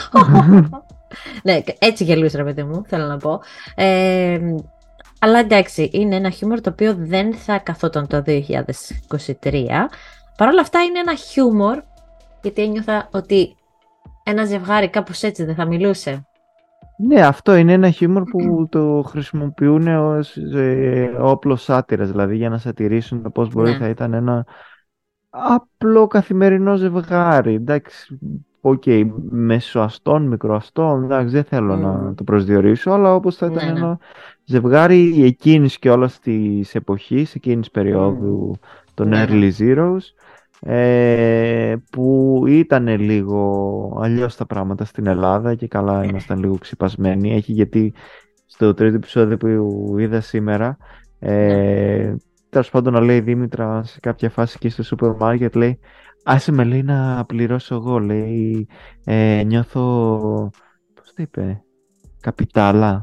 ναι, 1.44 1.60
έτσι 1.80 2.04
γελούσε 2.04 2.38
ρε 2.38 2.44
παιδί 2.44 2.64
μου, 2.64 2.84
θέλω 2.88 3.06
να 3.06 3.18
πω. 3.18 3.40
Ε, 3.76 4.40
αλλά 5.20 5.40
εντάξει, 5.40 5.90
είναι 5.94 6.16
ένα 6.16 6.30
χιούμορ 6.30 6.62
το 6.62 6.70
οποίο 6.70 6.96
δεν 6.98 7.34
θα 7.34 7.58
καθόταν 7.58 8.08
το 8.08 8.24
2023. 8.26 8.34
Παρ' 10.38 10.48
όλα 10.48 10.62
αυτά 10.62 10.84
είναι 10.84 11.00
ένα 11.00 11.16
χιούμορ, 11.16 11.82
γιατί 12.42 12.62
ένιωθα 12.62 13.10
ότι 13.12 13.56
ένα 14.24 14.46
ζευγάρι 14.46 14.90
κάπως 14.90 15.24
έτσι 15.24 15.44
δεν 15.46 15.56
θα 15.56 15.66
μιλούσε. 15.66 16.28
Ναι, 17.00 17.22
αυτό 17.26 17.56
είναι 17.56 17.74
ένα 17.74 17.90
χιούμορ 17.90 18.24
που 18.24 18.68
το 18.70 19.04
χρησιμοποιούν 19.08 19.88
ως 19.88 20.38
ε, 20.38 21.12
όπλο 21.20 21.64
σάτιρας, 21.64 22.12
δηλαδή 22.12 22.36
για 22.36 22.50
να 22.50 22.58
σατιρίσουν 22.58 23.22
το 23.22 23.30
πώς 23.30 23.50
μπορεί 23.50 23.70
Ναι. 23.72 23.78
θα 23.78 23.90
ήταν 23.90 24.14
ένα 24.14 24.46
απλό 25.30 26.08
καθημερινό 26.08 26.76
ζευγάρι. 26.76 27.54
Εντάξει, 27.54 28.20
οκ, 28.62 28.84
μεσοαστών, 29.30 30.28
μικροαστών, 30.28 31.04
εντάξει, 31.04 31.34
δεν 31.34 31.44
θέλω 31.44 31.76
Μμμ. 31.76 31.82
να 31.82 32.14
το 32.16 32.24
προσδιορίσω, 32.24 32.92
αλλά 32.92 33.16
όπως 33.16 33.36
θα 33.36 33.46
ήταν 33.46 33.66
Ναι, 33.66 33.72
ναι. 33.72 33.80
ένα 33.80 33.98
ζευγάρι 34.46 35.24
εκείνης 35.26 35.80
και 35.80 35.90
όλας 35.90 36.20
της 36.20 36.76
εποχής, 36.76 37.36
εκείνης 37.36 37.72
περίοδου 37.72 38.56
των 38.94 39.08
Ναι, 39.08 39.18
ναι. 39.18 39.26
early 39.30 39.52
zeros, 39.60 39.98
ε, 40.60 41.76
που 41.92 42.44
ήταν 42.48 42.88
λίγο 42.88 44.00
αλλιώς 44.02 44.36
τα 44.36 44.46
πράγματα 44.46 44.86
στην 44.86 45.08
Ελλάδα 45.08 45.56
και 45.56 45.68
καλά 45.68 46.04
ήμασταν 46.04 46.40
λίγο 46.40 46.58
ξυπασμένοι. 46.58 47.36
Έχει 47.36 47.52
γιατί 47.52 47.94
στο 48.46 48.74
τρίτο 48.74 48.96
επεισόδιο 48.96 49.38
που 49.38 49.96
είδα 49.98 50.22
σήμερα, 50.22 50.78
ε, 51.20 52.16
τέλος 52.50 52.70
πάντων 52.70 52.94
να 52.94 53.00
λέει 53.00 53.18
η 53.18 53.22
Δήμητρα 53.22 53.84
σε 53.84 54.00
κάποια 54.00 54.30
φάση 54.30 54.54
εκεί 54.56 54.70
στο 54.70 54.84
σούπερ 54.84 55.16
μάρκετ, 55.16 55.56
λέει 55.56 55.80
άσε 56.24 56.52
με 56.52 56.64
λέει 56.64 56.84
να 56.84 57.26
πληρώσω 57.26 57.76
εγώ, 57.76 58.00
λέει 58.00 58.68
ε, 59.04 59.44
νιώθω, 59.46 59.82
πώς 60.94 61.14
το 61.14 61.24
είπε, 61.24 61.64
καπιτάλα. 62.22 63.02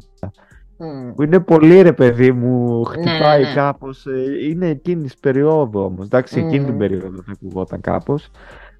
Μμ. 0.78 1.12
Που 1.14 1.22
είναι 1.22 1.40
πολύ 1.40 1.82
ρε 1.82 1.92
παιδί 1.92 2.32
μου, 2.32 2.84
χτυπάει 2.84 3.42
ναι, 3.42 3.48
ναι. 3.48 3.54
κάπως. 3.54 4.06
ε, 4.06 4.48
Είναι 4.50 4.66
εκείνης 4.68 5.12
τη 5.14 5.18
περίοδου 5.20 5.80
όμως. 5.80 6.04
Εντάξει, 6.04 6.38
εκείνη 6.38 6.58
την 6.64 6.72
Μμμ. 6.72 6.78
περίοδο 6.78 7.22
θα 7.26 7.32
ακουγόταν 7.32 7.80
κάπως. 7.80 8.30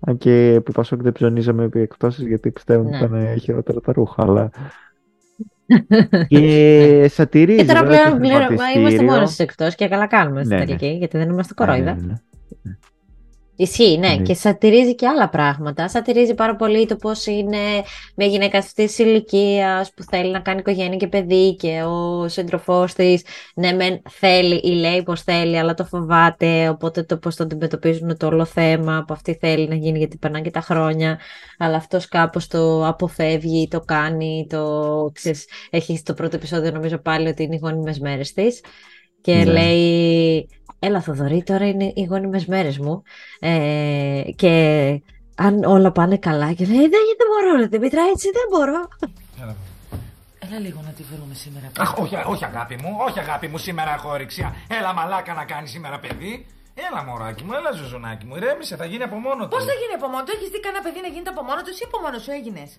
Αν 0.07 0.19
και 0.19 0.61
που 0.65 0.73
Πασόκ 0.73 1.03
δεν 1.03 1.13
ψωνίζαμε 1.13 1.65
επί 1.65 1.81
εκπτώσεις 1.81 2.27
γιατί 2.27 2.51
πιστεύω 2.51 2.81
ότι 2.89 2.91
Ναι. 2.91 2.97
ήταν 2.97 3.39
χειρότερα 3.39 3.81
τα 3.81 3.93
ρούχα. 3.93 4.23
Αλλά... 4.23 4.51
και 6.29 7.07
σατυρίζει. 7.11 7.59
Και 7.59 7.65
τώρα 7.65 7.81
βέβαια, 7.83 7.99
πλέον 8.03 8.13
το 8.15 8.19
πλέον- 8.21 8.39
μα 8.41 8.47
είμαστε 8.47 8.71
χρηματιστήριο. 8.73 9.13
μόνο 9.13 9.27
στι 9.27 9.43
εκτός 9.43 9.75
και 9.75 9.89
καλά 9.89 10.07
κάνουμε 10.07 10.45
στην 10.45 10.57
Ναι, 10.57 10.61
ναι. 10.61 10.65
τελική, 10.67 10.87
γιατί 10.87 11.19
δεν 11.19 11.29
είμαστε 11.31 11.55
Ναι, 11.59 11.67
κορόιδα. 11.67 11.97
Ναι, 13.57 13.65
ναι. 13.67 13.71
Ισχύει, 13.71 13.99
ναι, 13.99 14.09
Ναι. 14.09 14.23
και 14.23 14.35
σατυρίζει 14.35 14.95
και 14.95 15.07
άλλα 15.07 15.29
πράγματα. 15.29 15.89
Σατυρίζει 15.89 16.35
πάρα 16.35 16.57
πολύ 16.57 16.87
το 16.87 16.97
πώς 16.97 17.27
είναι 17.27 17.59
μια 18.17 18.27
γυναίκα 18.27 18.59
αυτής 18.59 18.95
τη 18.95 19.03
ηλικίας 19.03 19.93
που 19.97 20.03
θέλει 20.03 20.31
να 20.31 20.41
κάνει 20.41 20.59
οικογένεια 20.59 20.97
και 20.97 21.07
παιδί 21.07 21.57
και 21.57 21.83
ο 21.83 22.29
σύντροφός 22.29 22.93
της, 22.95 23.23
ναι, 23.55 23.73
μεν 23.73 24.03
θέλει 24.11 24.55
ή 24.55 24.69
λέει 24.71 25.03
πως 25.03 25.23
θέλει, 25.23 25.59
αλλά 25.59 25.75
το 25.75 25.85
φοβάται. 25.85 26.69
Οπότε 26.69 27.03
το 27.03 27.17
πώς 27.17 27.37
το 27.37 27.43
αντιμετωπίζουν 27.43 28.17
το 28.17 28.27
όλο 28.27 28.45
θέμα 28.45 29.05
που 29.07 29.13
αυτή 29.15 29.37
θέλει 29.41 29.69
να 29.69 29.75
γίνει, 29.75 29.99
γιατί 29.99 30.17
περνάνε 30.17 30.45
και 30.45 30.51
τα 30.51 30.61
χρόνια. 30.61 31.19
Αλλά 31.59 31.77
αυτός 31.77 32.09
κάπως 32.09 32.47
το 32.47 32.87
αποφεύγει, 32.87 33.69
το 33.69 33.81
κάνει, 33.81 34.47
το 34.49 35.11
ξέρεις, 35.15 35.47
έχει 35.71 35.97
στο 35.97 36.15
πρώτο 36.15 36.37
επεισόδιο 36.37 36.71
νομίζω 36.71 36.99
πάλι 36.99 37.29
ότι 37.29 37.43
είναι 37.43 37.55
οι 37.55 37.59
γόνιμε 37.63 37.95
μέρες 38.01 38.33
της. 38.33 38.61
Και 39.21 39.35
Ναι. 39.35 39.45
λέει, 39.45 40.49
έλα 40.85 41.01
Θοδωρή, 41.01 41.43
τώρα 41.43 41.69
είναι 41.69 41.93
οι 41.95 42.05
γόνιμες 42.05 42.47
μέρες 42.47 42.79
μου 42.79 43.03
ε, 43.41 44.23
και 44.37 44.53
αν 45.37 45.65
όλα 45.65 45.93
πάνε 45.93 46.17
καλά 46.17 46.53
και 46.53 46.67
λέει, 46.67 46.77
δεν, 46.77 46.91
δεν 46.91 47.27
μπορώ 47.31 47.57
ρε 47.57 47.67
Δημήτρα, 47.67 48.03
έτσι 48.13 48.29
δεν 48.33 48.47
μπορώ. 48.51 48.89
Έλα. 49.43 49.57
Έλα 50.49 50.59
λίγο 50.59 50.81
να 50.85 50.91
τη 50.91 51.03
βρούμε 51.03 51.35
σήμερα. 51.35 51.71
Αχ, 51.79 51.99
όχι, 51.99 52.17
όχι 52.27 52.45
αγάπη 52.45 52.75
μου, 52.83 52.97
όχι 53.09 53.19
αγάπη 53.19 53.47
μου, 53.49 53.59
σήμερα 53.59 53.95
έχω 53.95 54.09
όρεξη. 54.11 54.51
Έλα 54.69 54.93
μαλάκα 54.93 55.35
να 55.35 55.45
κάνεις 55.45 55.71
σήμερα 55.71 55.99
παιδί. 55.99 56.47
Έλα, 56.75 57.05
μωράκι 57.05 57.45
μου, 57.45 57.53
έλα, 57.53 57.73
ζουζουνάκι 57.73 58.27
μου. 58.27 58.37
Ηρέμησε, 58.37 58.77
θα 58.77 58.85
γίνει 58.85 59.03
από 59.03 59.17
μόνο 59.17 59.43
του. 59.43 59.49
Πώς 59.49 59.65
θα 59.65 59.73
γίνει 59.73 59.95
από 59.95 60.09
μόνο 60.09 60.25
του, 60.25 60.33
έχεις 60.37 60.49
δει 60.49 60.61
κανένα 60.61 60.83
παιδί 60.83 61.01
να 61.01 61.09
γίνεται 61.09 61.31
από 61.31 61.43
μόνο 61.43 61.63
του 61.63 61.71
ή 61.71 61.85
από 61.85 61.99
μόνο 62.01 62.19
σου 62.19 62.31
έγινες. 62.31 62.79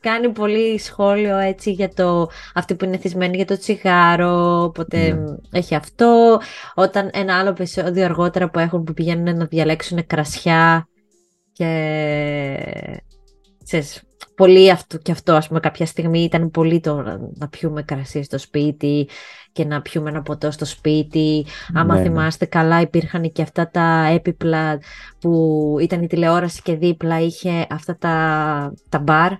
Κάνει 0.00 0.28
πολύ 0.28 0.78
σχόλιο 0.78 1.36
έτσι 1.36 1.70
για 1.70 1.88
το 1.88 2.28
αυτή 2.54 2.74
που 2.74 2.84
είναι 2.84 2.96
θυσμένη 2.96 3.36
για 3.36 3.44
το 3.44 3.58
τσιγάρο, 3.58 4.62
οπότε 4.62 5.24
έχει 5.50 5.74
αυτό. 5.74 6.40
Όταν 6.74 7.10
ένα 7.12 7.38
άλλο 7.38 7.48
επεισόδιο 7.48 8.04
αργότερα 8.04 8.50
που 8.50 8.58
έχουν 8.58 8.84
που 8.84 8.92
πηγαίνουν 8.92 9.36
να 9.36 9.44
διαλέξουν 9.44 10.06
κρασιά 10.06 10.88
και 11.52 11.68
ξέρεις, 13.64 14.02
πολύ 14.34 14.70
αυτό 14.70 14.98
και 14.98 15.12
αυτό, 15.12 15.32
ας 15.34 15.48
πούμε, 15.48 15.60
κάποια 15.60 15.86
στιγμή 15.86 16.22
ήταν 16.22 16.50
πολύ 16.50 16.80
το 16.80 17.02
να 17.34 17.48
πιούμε 17.48 17.82
κρασί 17.82 18.22
στο 18.22 18.38
σπίτι 18.38 19.08
και 19.56 19.64
να 19.64 19.82
πιούμε 19.82 20.10
ένα 20.10 20.22
ποτό 20.22 20.50
στο 20.50 20.64
σπίτι. 20.64 21.46
Άμα 21.74 21.94
Ναι, 21.94 22.00
ναι. 22.00 22.06
θυμάστε 22.06 22.44
καλά, 22.44 22.80
υπήρχαν 22.80 23.32
και 23.32 23.42
αυτά 23.42 23.68
τα 23.70 24.06
έπιπλα 24.14 24.78
που 25.20 25.76
ήταν 25.80 26.02
η 26.02 26.06
τηλεόραση 26.06 26.62
και 26.62 26.74
δίπλα 26.76 27.20
είχε 27.20 27.66
αυτά 27.70 27.96
τα, 27.96 28.14
τα 28.88 28.98
μπαρ 28.98 29.32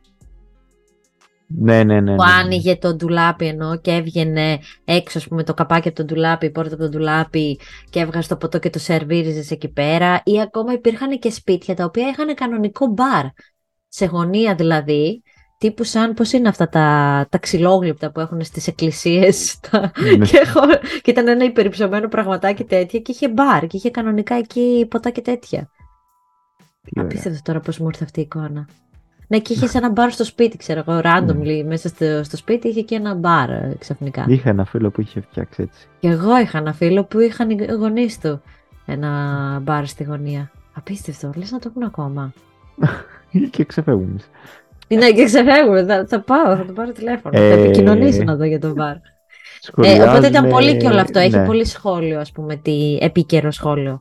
Ναι, 1.47 1.85
ναι, 1.85 2.01
ναι. 2.01 2.15
που 2.17 2.25
ναι. 2.25 2.33
άνοιγε 2.41 2.77
το 2.77 2.95
ντουλάπι 2.95 3.47
ενώ 3.47 3.79
και 3.79 3.91
έβγαινε 3.91 4.59
έξω, 4.85 5.19
ας 5.19 5.29
πούμε, 5.29 5.43
το 5.43 5.55
καπάκι 5.55 5.89
από 5.89 5.97
το 5.97 6.05
ντουλάπι, 6.05 6.47
η 6.47 6.51
πόρτα 6.51 6.75
από 6.75 6.83
το 6.83 6.89
ντουλάπι 6.89 7.61
και 7.91 8.01
έβγαζε 8.01 8.29
το 8.29 8.37
ποτό 8.37 8.59
και 8.59 8.71
το 8.71 8.79
σερβίριζες 8.79 9.51
εκεί 9.51 9.69
πέρα. 9.69 10.21
Ή 10.25 10.41
ακόμα 10.41 10.73
υπήρχαν 10.73 11.19
και 11.19 11.31
σπίτια 11.31 11.75
τα 11.75 11.85
οποία 11.85 12.09
είχαν 12.09 12.35
κανονικό 12.35 12.87
μπαρ. 12.87 13.25
Σε 13.89 14.07
γωνία 14.07 14.55
δηλαδή, 14.55 15.23
τύπου 15.59 15.85
σαν 15.85 16.15
πώς 16.15 16.33
είναι 16.33 16.49
αυτά 16.49 16.69
τα, 16.69 17.27
τα 17.31 17.39
ξυλόγλυπτα 17.39 18.11
που 18.11 18.21
έχουν 18.21 18.43
στις 18.45 18.67
εκκλησίες. 18.67 19.61
Τα... 19.71 19.93
Ναι. 20.19 20.25
και, 20.27 20.37
έχω... 20.37 20.61
και 21.03 21.11
ήταν 21.11 21.29
ένα 21.29 21.45
υπερυψωμένο 21.45 22.09
πραγματάκι 22.09 22.65
τέτοια 22.65 23.01
και 23.01 23.13
είχε 23.13 23.29
μπαρ 23.29 23.67
και 23.67 23.77
είχε 23.77 23.91
κανονικά 23.91 24.35
εκεί 24.35 24.87
ποτά 24.91 25.11
και 25.11 25.21
τέτοια. 25.21 25.71
Τι 26.83 26.91
ωραία. 26.97 27.11
Απίστευτο 27.11 27.41
τώρα 27.43 27.61
πώς 27.61 27.79
μου 27.79 27.87
ήρθε 27.87 28.05
αυτή 28.05 28.21
η 28.21 28.23
εικόνα. 28.23 28.69
Ναι, 29.29 29.39
και 29.39 29.53
είχε 29.53 29.79
ένα 29.79 29.91
μπαρ 29.91 30.11
στο 30.11 30.25
σπίτι, 30.25 30.57
ξέρω 30.57 30.85
εγώ, 30.87 31.01
randomly, 31.05 31.65
μέσα 31.67 31.89
στο, 31.89 32.25
στο 32.25 32.37
σπίτι 32.37 32.69
είχε 32.69 32.83
και 32.83 32.95
ένα 32.95 33.15
μπαρ 33.15 33.51
ε, 33.51 33.77
ξαφνικά. 33.79 34.25
Είχα 34.29 34.51
ένα 34.51 34.65
φίλο 34.65 34.91
που 34.91 35.01
είχε 35.01 35.21
φτιάξει 35.21 35.63
έτσι. 35.63 35.87
Και 36.01 36.09
εγώ 36.09 36.39
είχα 36.39 36.59
ένα 36.59 36.73
φίλο 36.73 37.05
που 37.05 37.21
είχαν 37.21 37.51
οι 37.51 37.65
γονείς 37.79 38.21
του 38.21 38.43
ένα 38.87 39.61
μπαρ 39.63 39.87
στη 39.87 40.05
γωνία. 40.05 40.51
Απίστευτο, 40.75 41.33
λες 41.37 41.51
να 41.51 41.59
το 41.59 41.69
έχουν 41.71 41.83
ακόμα. 41.83 42.33
και 43.51 43.65
ξεφεύγουμε. 43.65 44.19
Ναι, 44.89 45.11
και 45.13 45.25
ξεφεύγουμε, 45.25 45.85
θα, 45.85 46.05
θα 46.09 46.21
πάω, 46.21 46.57
θα 46.57 46.65
το 46.67 46.73
πάρω 46.73 46.93
τηλέφωνο. 46.93 47.41
Ε, 47.41 47.55
Θα 47.55 47.61
επικοινωνήσω 47.61 48.23
να 48.23 48.37
δω 48.37 48.45
για 48.45 48.59
το 48.61 48.73
μπαρ. 48.73 48.97
Ε, 49.83 50.03
οπότε 50.03 50.27
ήταν 50.27 50.49
πολύ 50.49 50.77
και 50.77 50.87
όλο 50.87 51.01
αυτό. 51.01 51.19
Έχει 51.19 51.37
ναι. 51.37 51.47
πολύ 51.47 51.65
σχόλιο, 51.65 52.21
ας 52.21 52.33
πούμε, 52.33 52.57
τι 52.57 52.99
επίκαιρο 53.01 53.51
σχόλιο. 53.51 54.01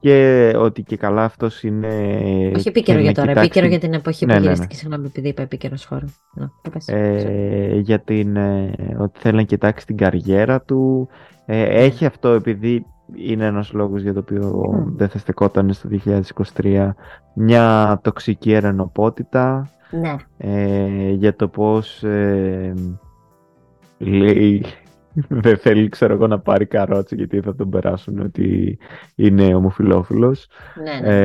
Και 0.00 0.52
ότι 0.56 0.82
και 0.82 0.96
καλά 0.96 1.24
αυτός 1.24 1.62
είναι. 1.62 1.88
Όχι 2.56 2.68
επίκαιρο 2.68 2.98
θέλει 2.98 3.10
για 3.10 3.10
να 3.10 3.12
τώρα, 3.14 3.26
κοιτάξει 3.28 3.38
επίκαιρο 3.40 3.60
την- 3.68 3.70
για 3.70 3.78
την 3.88 3.92
εποχή 3.98 4.26
Ναι, 4.26 4.32
που 4.32 4.38
ναι, 4.38 4.44
ναι. 4.44 4.52
γυρίστηκε. 4.52 4.76
Συγγνώμη, 4.76 5.06
επειδή 5.06 5.28
είπα 5.28 5.42
επίκαιρο 5.42 5.76
σχόλιο. 5.76 6.08
Ναι, 6.34 6.46
το 6.62 6.70
πες. 6.70 6.88
ε, 6.88 7.78
για 7.82 7.98
την, 8.00 8.36
ε, 8.36 8.70
ότι 8.98 9.18
θέλει 9.20 9.36
να 9.36 9.42
κοιτάξει 9.42 9.86
την 9.86 9.96
καριέρα 9.96 10.60
του. 10.62 11.08
Ε, 11.46 11.62
έχει 11.84 12.06
αυτό 12.06 12.28
επειδή 12.28 12.86
είναι 13.14 13.44
ένας 13.44 13.72
λόγος 13.72 14.02
για 14.02 14.12
το 14.12 14.18
οποίο 14.18 14.72
δεν 14.96 15.08
θα 15.08 15.18
στεκόταν 15.18 15.72
στο 15.72 15.88
2023 16.56 16.90
μια 17.34 17.98
τοξική 18.02 18.52
ερενοπότητα 18.52 19.68
Ναι. 19.90 20.14
ε, 20.36 21.10
για 21.10 21.36
το 21.36 21.48
πώς 21.48 22.02
ε, 22.02 22.74
λέει 23.98 24.64
δεν 25.28 25.56
θέλει 25.58 25.88
ξέρω 25.88 26.12
εγώ 26.14 26.26
να 26.26 26.38
πάρει 26.38 26.66
καρότσι 26.66 27.14
γιατί 27.14 27.40
θα 27.40 27.54
τον 27.54 27.70
περάσουν 27.70 28.18
ότι 28.18 28.78
είναι 29.14 29.54
ομοφιλόφιλος 29.54 30.46
ναι, 30.84 31.08
ναι. 31.08 31.16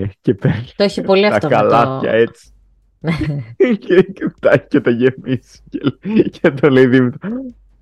ε, 0.00 0.10
και 0.20 0.34
παίρνει 0.34 0.64
Το 0.76 0.84
έχει 0.84 1.00
πολύ 1.02 1.22
τα 1.28 1.34
αυτό 1.34 1.48
με 1.48 1.54
το- 1.54 1.60
καλάθια 1.60 2.10
έτσι. 2.12 2.50
Και, 3.78 4.02
και 4.02 4.32
τα 4.40 4.50
έχει 4.52 4.66
και 4.68 4.80
τα 4.80 4.90
γεμίσει 4.90 5.60
και, 5.68 6.22
και 6.22 6.50
το 6.50 6.70
λέει 6.70 6.86
Δήμητρο 6.86 7.30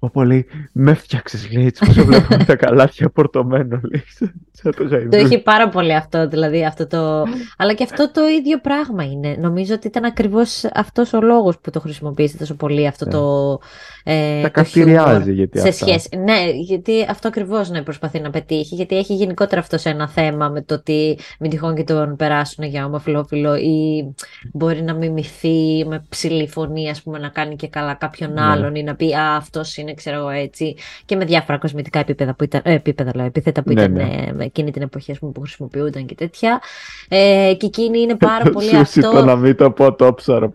Όπω 0.00 0.22
λέει, 0.24 0.46
με 0.72 0.94
φτιάξες 0.94 1.52
λέει 1.52 1.66
έτσι 1.66 1.84
όσο 1.90 2.04
βλέπω 2.04 2.44
τα 2.44 2.56
καλάθια 2.56 3.08
πορτωμένο 3.10 3.80
λέει 3.90 4.02
σαν- 4.06 4.32
σαν 4.52 4.72
το 4.76 4.82
Το 4.82 4.88
γαϊδούρι. 4.88 5.16
έχει 5.16 5.42
πάρα 5.42 5.68
πολύ 5.68 5.94
αυτό, 5.94 6.28
δηλαδή 6.28 6.64
αυτό 6.66 6.86
το... 6.86 7.24
Αλλά 7.56 7.72
και 7.74 7.82
αυτό 7.84 8.10
το 8.10 8.26
ίδιο 8.26 8.58
πράγμα 8.60 9.04
είναι. 9.04 9.36
Νομίζω 9.40 9.74
ότι 9.74 9.86
ήταν 9.86 10.04
ακριβώς 10.04 10.64
αυτός 10.74 11.12
ο 11.12 11.20
λόγος 11.20 11.58
που 11.58 11.70
το 11.70 11.80
χρησιμοποίησε 11.80 12.36
τόσο 12.36 12.54
πολύ 12.54 12.86
αυτό 12.86 13.04
Ναι. 13.04 13.10
το... 13.10 13.58
Ε, 14.10 14.40
Τα 14.40 14.46
το 14.46 14.50
καυτηριάζει 14.52 15.06
χιούμορ 15.06 15.28
γιατί 15.28 15.58
σε 15.60 15.68
αυτά. 15.68 15.86
σχέση. 15.86 16.08
Ναι, 16.16 16.50
γιατί 16.54 17.06
αυτό 17.10 17.28
ακριβώς 17.28 17.70
ναι, 17.70 17.82
προσπαθεί 17.82 18.20
να 18.20 18.30
πετύχει. 18.30 18.74
Γιατί 18.74 18.96
έχει 18.96 19.14
γενικότερα 19.14 19.60
αυτό 19.60 19.78
σε 19.78 19.88
ένα 19.88 20.08
θέμα 20.08 20.48
με 20.48 20.62
το 20.62 20.74
ότι 20.74 21.18
μην 21.38 21.50
τυχόν 21.50 21.74
και 21.74 21.84
τον 21.84 22.16
περάσουν 22.16 22.64
για 22.64 22.84
ομοφυλόφιλο 22.84 23.56
ή 23.56 24.04
μπορεί 24.52 24.82
να 24.82 24.94
μιμηθεί 24.94 25.84
με 25.86 26.04
ψηλή 26.08 26.48
φωνή, 26.48 26.90
ας 26.90 27.02
πούμε, 27.02 27.18
να 27.18 27.28
κάνει 27.28 27.56
και 27.56 27.68
καλά 27.68 27.94
κάποιον 27.94 28.32
Ναι. 28.32 28.40
άλλον 28.40 28.74
ή 28.74 28.82
να 28.82 28.94
πει 28.94 29.14
Α, 29.14 29.36
αυτός 29.36 29.76
είναι, 29.76 29.94
ξέρω 29.94 30.16
εγώ 30.16 30.28
έτσι. 30.28 30.76
Και 31.04 31.16
με 31.16 31.24
διάφορα 31.24 31.58
κοσμητικά 31.58 31.98
επίπεδα 31.98 32.34
που 32.34 32.44
ήταν, 32.44 32.60
ε, 32.64 32.72
επίπεδα, 32.74 33.10
λέω, 33.14 33.24
επίθετα 33.26 33.62
που 33.62 33.72
Ναι, 33.72 33.80
ήταν 33.82 33.92
ναι. 33.92 34.02
ε, 34.02 34.32
με 34.32 34.44
εκείνη 34.44 34.70
την 34.70 34.82
εποχή 34.82 35.10
ας 35.12 35.18
πούμε, 35.18 35.32
που 35.32 35.40
χρησιμοποιούνταν 35.40 36.06
και 36.06 36.14
τέτοια. 36.14 36.60
Ε, 37.08 37.54
και 37.58 37.66
εκείνη 37.66 38.00
είναι 38.00 38.16
πάρα 38.16 38.50
πολύ 38.50 38.68
Σούσι 38.76 39.00
το 39.00 39.08
αυτό 39.08 39.24
να 39.24 39.36
μην 39.36 39.56
το 39.56 39.70
πω 39.70 39.94
το 39.94 40.14
ψάρο 40.14 40.52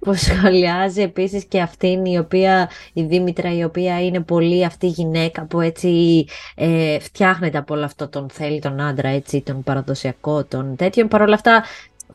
που 0.00 0.10
έλεγε. 0.10 0.14
που 0.14 0.14
σχολιάζει 0.14 1.02
επίσης 1.02 1.44
και 1.44 1.60
αυτήν 1.60 2.04
η 2.04 2.18
οποία, 2.18 2.70
η 2.92 3.02
Δήμητρα 3.02 3.56
η 3.56 3.64
οποία 3.64 4.04
είναι 4.04 4.20
πολύ 4.20 4.64
αυτή 4.64 4.86
η 4.86 4.90
γυναίκα 4.90 5.44
που 5.44 5.60
έτσι 5.60 6.24
ε, 6.54 6.98
φτιάχνεται 7.00 7.58
από 7.58 7.74
όλο 7.74 7.84
αυτό 7.84 8.08
τον 8.08 8.28
θέλει 8.32 8.60
τον 8.60 8.80
άντρα 8.80 9.08
έτσι, 9.08 9.40
τον 9.40 9.62
παραδοσιακό, 9.62 10.44
τον 10.44 10.76
τέτοιο. 10.76 11.06
Παρ' 11.06 11.22
όλα 11.22 11.34
αυτά 11.34 11.64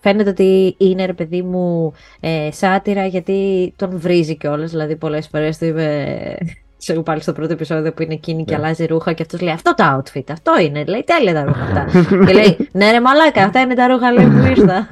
φαίνεται 0.01 0.29
ότι 0.29 0.75
είναι 0.77 1.05
ρε 1.05 1.13
παιδί 1.13 1.41
μου 1.41 1.93
ε, 2.19 2.49
σάτυρα 2.51 3.05
γιατί 3.05 3.73
τον 3.75 3.99
βρίζει 3.99 4.37
κιόλας, 4.37 4.71
δηλαδή 4.71 4.95
πολλές 4.95 5.27
φορές 5.27 5.57
του 5.57 5.65
είπε... 5.65 6.37
Ξέρω 6.77 7.01
πάλι 7.01 7.21
στο 7.21 7.33
πρώτο 7.33 7.53
επεισόδιο 7.53 7.93
που 7.93 8.01
είναι 8.01 8.13
εκείνη 8.13 8.43
και 8.45 8.55
Ναι. 8.55 8.63
αλλάζει 8.63 8.85
ρούχα 8.85 9.13
και 9.13 9.21
αυτός 9.21 9.41
λέει 9.41 9.53
αυτό 9.53 9.73
το 9.75 9.83
outfit, 9.83 10.23
αυτό 10.31 10.59
είναι, 10.59 10.83
λέει 10.85 11.03
τέλεια 11.05 11.33
τα 11.33 11.43
ρούχα 11.43 11.63
αυτά. 11.63 11.85
και 12.25 12.33
λέει 12.33 12.69
ναι 12.71 12.91
ρε 12.91 13.01
μαλάκα, 13.01 13.43
αυτά 13.43 13.59
είναι 13.59 13.73
τα 13.73 13.87
ρούχα 13.87 14.11
λέει 14.11 14.25
που 14.25 14.45
ήρθα. 14.45 14.87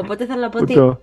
Οπότε 0.00 0.26
θέλω 0.26 0.40
να 0.40 0.48
πω 0.48 0.58
Που 0.58 0.62
ότι 0.62 0.74
το, 0.74 0.98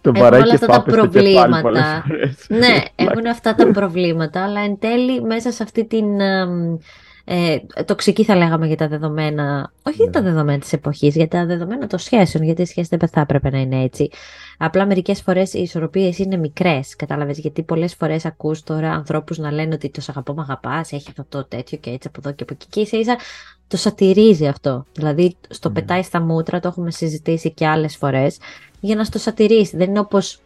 το 0.00 0.12
Έχουμε 0.14 0.24
βαράει 0.24 0.40
όλα 0.40 0.48
και 0.48 0.54
αυτά 0.54 0.66
τα 0.66 0.82
πάπε 0.82 0.90
στο 0.90 1.06
κεφάλι 1.08 1.10
προβλήματα. 1.12 1.60
πολλές 1.60 2.02
φορές. 2.06 2.46
ναι, 2.48 2.58
Πλάκα. 2.96 3.12
έχουν 3.12 3.26
αυτά 3.26 3.54
τα 3.54 3.66
προβλήματα, 3.70 4.44
αλλά 4.44 4.60
εν 4.60 4.78
τέλει 4.78 5.22
μέσα 5.22 5.50
σε 5.52 5.62
αυτή 5.62 5.84
την 5.86 6.20
εμ, 6.20 6.76
ε, 7.32 7.58
τοξική 7.84 8.24
θα 8.24 8.36
λέγαμε 8.36 8.66
για 8.66 8.76
τα 8.76 8.88
δεδομένα, 8.88 9.72
όχι 9.82 10.04
Ναι. 10.04 10.10
τα 10.10 10.22
δεδομένα 10.22 10.58
της 10.58 10.72
εποχής, 10.72 11.14
για 11.14 11.28
τα 11.28 11.46
δεδομένα 11.46 11.86
των 11.86 11.98
σχέσεων, 11.98 12.44
γιατί 12.44 12.62
οι 12.62 12.64
σχέσεις 12.64 12.88
δεν 12.88 13.08
θα 13.08 13.20
έπρεπε 13.20 13.50
να 13.50 13.58
είναι 13.58 13.82
έτσι. 13.82 14.10
Απλά 14.58 14.86
μερικές 14.86 15.20
φορές 15.22 15.52
οι 15.54 15.60
ισορροπίες 15.60 16.18
είναι 16.18 16.36
μικρές, 16.36 16.96
κατάλαβες, 16.96 17.38
γιατί 17.38 17.62
πολλές 17.62 17.94
φορές 17.94 18.24
ακούς 18.24 18.62
τώρα 18.62 18.92
ανθρώπους 18.92 19.38
να 19.38 19.52
λένε 19.52 19.74
ότι 19.74 19.90
το 19.90 20.00
σ' 20.00 20.08
αγαπώ, 20.08 20.34
μ' 20.34 20.40
αγαπάς, 20.40 20.92
έχει 20.92 21.06
αυτό 21.08 21.24
το 21.28 21.44
τέτοιο 21.44 21.78
και 21.78 21.90
έτσι 21.90 22.08
από 22.08 22.20
εδώ 22.24 22.34
και 22.34 22.42
από 22.42 22.52
εκεί 22.54 22.66
και 22.70 22.80
ίσα 22.80 22.98
ίσα 22.98 23.16
το 23.68 23.76
σατυρίζει 23.76 24.46
αυτό. 24.46 24.84
Δηλαδή 24.92 25.36
στο 25.48 25.68
Ναι. 25.68 25.74
πετάει 25.74 26.02
στα 26.02 26.20
μούτρα, 26.20 26.60
το 26.60 26.68
έχουμε 26.68 26.90
συζητήσει 26.90 27.50
και 27.50 27.66
άλλες 27.66 27.96
φορές, 27.96 28.38
για 28.80 28.94
να 28.96 29.04
στο 29.04 29.18
σατυρίσει. 29.18 29.76
Δεν 29.76 29.88
είναι 29.88 29.98
όπως 29.98 30.40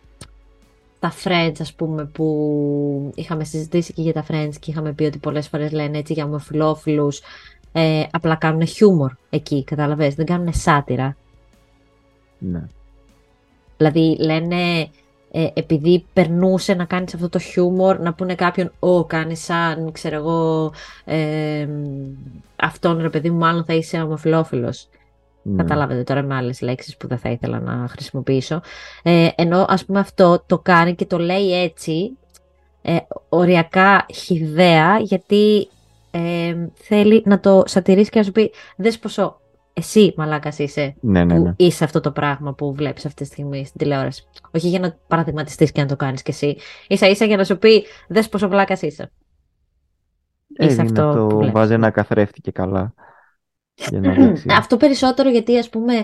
τα 1.05 1.13
Friends, 1.25 1.55
ας 1.61 1.73
πούμε, 1.75 2.05
που 2.05 3.13
είχαμε 3.15 3.45
συζητήσει 3.45 3.93
και 3.93 4.03
για 4.03 4.13
τα 4.13 4.25
Friends 4.29 4.53
και 4.61 4.71
είχαμε 4.71 4.93
πει 4.93 5.05
ότι 5.05 5.19
πολλές 5.19 5.49
φορές 5.49 5.73
λένε 5.73 5.99
έτσι 5.99 6.13
για 6.13 6.25
ομοφιλόφιλους, 6.25 7.21
ε, 7.73 8.03
απλά 8.11 8.35
κάνουν 8.35 8.67
χιούμορ 8.67 9.13
εκεί, 9.31 9.65
κατάλαβες, 9.65 10.15
δεν 10.15 10.27
κάνουν 10.27 10.53
σάτυρα. 10.53 11.17
Ναι. 12.39 12.63
Δηλαδή 13.77 14.17
λένε 14.21 14.89
ε, 15.31 15.47
επειδή 15.55 16.07
περνούσε 16.13 16.75
να 16.75 16.85
κάνεις 16.85 17.15
αυτό 17.15 17.29
το 17.29 17.39
χιούμορ, 17.39 18.01
να 18.01 18.15
πούνε 18.15 18.35
κάποιον 18.35 18.73
«Ω, 18.79 19.05
κάνεις 19.05 19.45
σαν, 19.45 19.93
ξέρω 19.93 20.17
εγώ, 20.17 20.73
ε, 21.05 21.69
αυτόν 22.57 22.99
ρε 23.01 23.11
παιδί 23.11 23.31
μου, 23.31 23.39
μάλλον 23.39 23.65
θα 23.65 23.75
είσαι 23.75 24.01
ομοφιλόφιλος». 24.01 24.89
Ναι. 25.47 25.57
Καταλάβετε 25.63 26.03
τώρα 26.03 26.23
με 26.23 26.35
άλλες 26.35 26.61
λέξεις 26.61 26.97
που 26.97 27.07
δεν 27.07 27.19
θα 27.19 27.31
ήθελα 27.31 27.61
να 27.61 27.87
χρησιμοποιήσω. 27.89 28.61
Ε, 29.03 29.29
ενώ 29.35 29.65
ας 29.69 29.85
πούμε 29.85 29.99
αυτό 29.99 30.43
το 30.47 30.59
κάνει 30.59 30.95
και 30.95 31.07
το 31.07 31.19
λέει 31.19 31.63
έτσι, 31.63 32.17
ε, 32.83 32.97
οριακά 33.29 34.07
χιδέα, 34.15 34.99
γιατί 34.99 35.69
ε, 36.11 36.55
θέλει 36.75 37.23
να 37.27 37.41
το 37.41 37.63
σατυρίσει 37.67 38.11
και 38.11 38.19
να 38.19 38.25
σου 38.25 38.33
πει 38.33 38.53
δες 38.77 38.99
πόσο 38.99 39.39
εσύ 39.73 40.15
μαλάκας 40.17 40.59
είσαι 40.59 40.95
Ναι, 41.01 41.25
ναι, 41.25 41.35
που 41.35 41.43
ναι. 41.43 41.53
είσαι 41.57 41.85
αυτό 41.85 42.01
το 42.01 42.11
πράγμα 42.11 42.55
που 42.55 42.75
βλέπεις 42.75 43.07
αυτή 43.07 43.23
τη 43.23 43.29
στιγμή 43.29 43.65
στην 43.67 43.79
τηλεόραση. 43.79 44.25
Όχι 44.51 44.69
για 44.69 44.79
να 44.81 44.97
παραδειγματιστείς 45.09 45.73
και 45.73 45.81
να 45.81 45.87
το 45.87 45.97
κάνεις 45.97 46.23
κι 46.23 46.31
εσύ. 46.31 46.57
Ίσα 46.89 47.07
ίσα 47.09 47.25
για 47.25 47.37
να 47.37 47.45
σου 47.45 47.59
πει 47.59 47.85
δες 48.09 48.29
πόσο 48.29 48.49
βλάκας 48.49 48.83
είσαι. 48.83 49.11
Ε, 50.57 50.65
Είσαι 50.65 50.75
είναι 50.75 50.83
αυτό 50.83 51.09
που 51.09 51.29
το 51.29 51.37
βλέπεις. 51.37 51.53
βάζει 51.53 51.73
ένα 51.73 51.91
καθρέφτη 51.91 52.41
και 52.41 52.53
καλά. 52.53 52.95
Για 53.75 54.01
να 54.01 54.13
δείξει. 54.13 54.47
Αυτό 54.61 54.77
περισσότερο 54.77 55.31
γιατί 55.31 55.59
ας 55.59 55.69
πούμε 55.69 56.03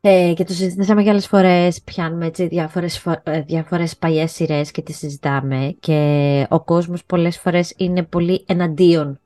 ε, 0.00 0.32
και 0.36 0.44
το 0.44 0.52
συζητήσαμε 0.52 1.02
και 1.02 1.10
άλλες 1.10 1.26
φορές, 1.26 1.82
πιάνουμε 1.82 2.26
έτσι 2.26 2.46
διάφορες, 2.46 2.98
φο- 2.98 3.20
ε, 3.22 3.40
διάφορες 3.40 3.96
παλιές 3.96 4.32
σειρές 4.32 4.70
και 4.70 4.82
τις 4.82 4.96
συζητάμε 4.96 5.76
και 5.80 6.46
ο 6.50 6.60
κόσμος 6.64 7.04
πολλές 7.04 7.38
φορές 7.38 7.74
είναι 7.76 8.02
πολύ 8.02 8.44
εναντίον 8.48 9.20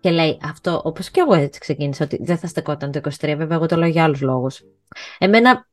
Και 0.00 0.10
λέει 0.10 0.38
αυτό, 0.42 0.80
όπως 0.84 1.10
και 1.10 1.20
εγώ 1.20 1.34
έτσι 1.34 1.60
ξεκίνησα, 1.60 2.04
ότι 2.04 2.18
δεν 2.22 2.38
θα 2.38 2.46
στεκόταν 2.46 2.90
το 2.92 3.00
23. 3.02 3.34
Βέβαια, 3.36 3.56
εγώ 3.56 3.66
το 3.66 3.76
λέω 3.76 3.88
για 3.88 4.04
άλλους 4.04 4.20
λόγους. 4.20 4.62
Εμένα 5.18 5.66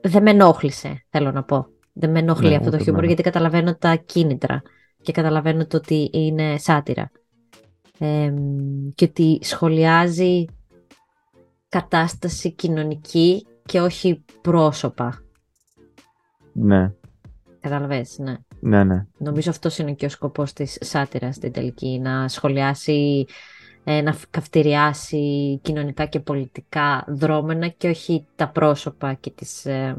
δεν 0.00 0.22
με 0.22 0.30
ενόχλησε, 0.30 1.04
θέλω 1.10 1.30
να 1.32 1.42
πω. 1.42 1.66
Δεν 1.92 2.10
με 2.10 2.18
ενοχλεί 2.18 2.48
Ναι, 2.48 2.54
αυτό 2.56 2.70
το 2.70 2.74
ούτε 2.74 2.84
χιούμορ, 2.84 3.04
εμένα. 3.04 3.06
γιατί 3.20 3.22
καταλαβαίνω 3.30 3.76
τα 3.76 3.94
κίνητρα 3.96 4.62
και 5.02 5.12
καταλαβαίνω 5.12 5.66
το 5.66 5.76
ότι 5.76 6.10
είναι 6.12 6.58
σάτυρα. 6.58 7.10
Ε, 8.02 8.34
και 8.94 9.04
ότι 9.04 9.38
σχολιάζει 9.42 10.44
κατάσταση 11.68 12.50
κοινωνική 12.50 13.46
και 13.66 13.80
όχι 13.80 14.24
πρόσωπα. 14.42 15.22
Ναι, 16.52 16.92
Καταλαβαίνεις, 17.60 18.18
ναι. 18.18 18.36
ναι, 18.60 18.84
ναι. 18.84 19.06
Νομίζω 19.18 19.50
αυτός 19.50 19.78
είναι 19.78 19.92
και 19.92 20.06
ο 20.06 20.08
σκοπός 20.08 20.52
της 20.52 20.78
σάτυρας 20.80 21.34
στην 21.34 21.52
τελική, 21.52 22.00
να 22.02 22.28
σχολιάσει, 22.28 23.26
ε, 23.84 24.00
να 24.00 24.16
καυτηριάσει 24.30 25.58
κοινωνικά 25.62 26.06
και 26.06 26.20
πολιτικά 26.20 27.04
δρόμενα 27.08 27.68
και 27.68 27.88
όχι 27.88 28.26
τα 28.36 28.48
πρόσωπα 28.48 29.14
και 29.14 29.30
τις... 29.30 29.66
Ε, 29.66 29.96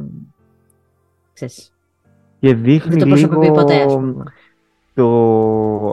ξέρεις, 1.34 1.74
Και 2.40 2.54
δεν 2.54 2.64
δείχνει 2.64 3.00
το 3.00 3.06
προσωποποιεί 3.06 3.50
λίγο 3.50 3.62
ποτέ, 3.62 3.82
ας 3.84 3.94
πούμε. 3.94 4.24
Το, 4.94 5.06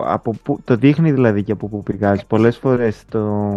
από 0.06 0.34
που, 0.42 0.60
το 0.64 0.76
δείχνει 0.76 1.12
δηλαδή 1.12 1.42
και 1.42 1.52
από 1.52 1.68
πού 1.68 1.82
πηγάζει. 1.82 2.26
Πολλές 2.26 2.56
φορές 2.56 3.04
το, 3.04 3.54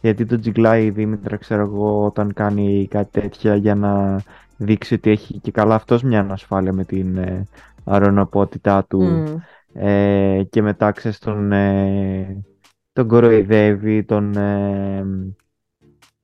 γιατί 0.00 0.26
το 0.26 0.38
τζιγκλάει 0.38 0.84
η 0.84 0.90
Δήμητρα, 0.90 1.36
ξέρω 1.36 1.62
εγώ, 1.62 2.04
όταν 2.04 2.32
κάνει 2.32 2.86
κάτι 2.90 3.20
τέτοια 3.20 3.56
για 3.56 3.74
να 3.74 4.22
δείξει 4.56 4.94
ότι 4.94 5.10
έχει 5.10 5.38
και 5.38 5.50
καλά 5.50 5.74
αυτός 5.74 6.02
μια 6.02 6.20
ανασφάλεια 6.20 6.72
με 6.72 6.84
την 6.84 7.16
ε, 7.16 7.46
αρωνοπότητά 7.84 8.84
του. 8.84 9.02
Μμ. 9.02 9.36
Ε, 9.72 10.42
και 10.50 10.62
μετά 10.62 10.90
ξέρεις 10.90 11.18
τον, 11.18 11.52
ε, 11.52 12.44
τον 12.92 13.08
κοροϊδεύει, 13.08 14.04
τον 14.04 14.36
ε, 14.36 15.04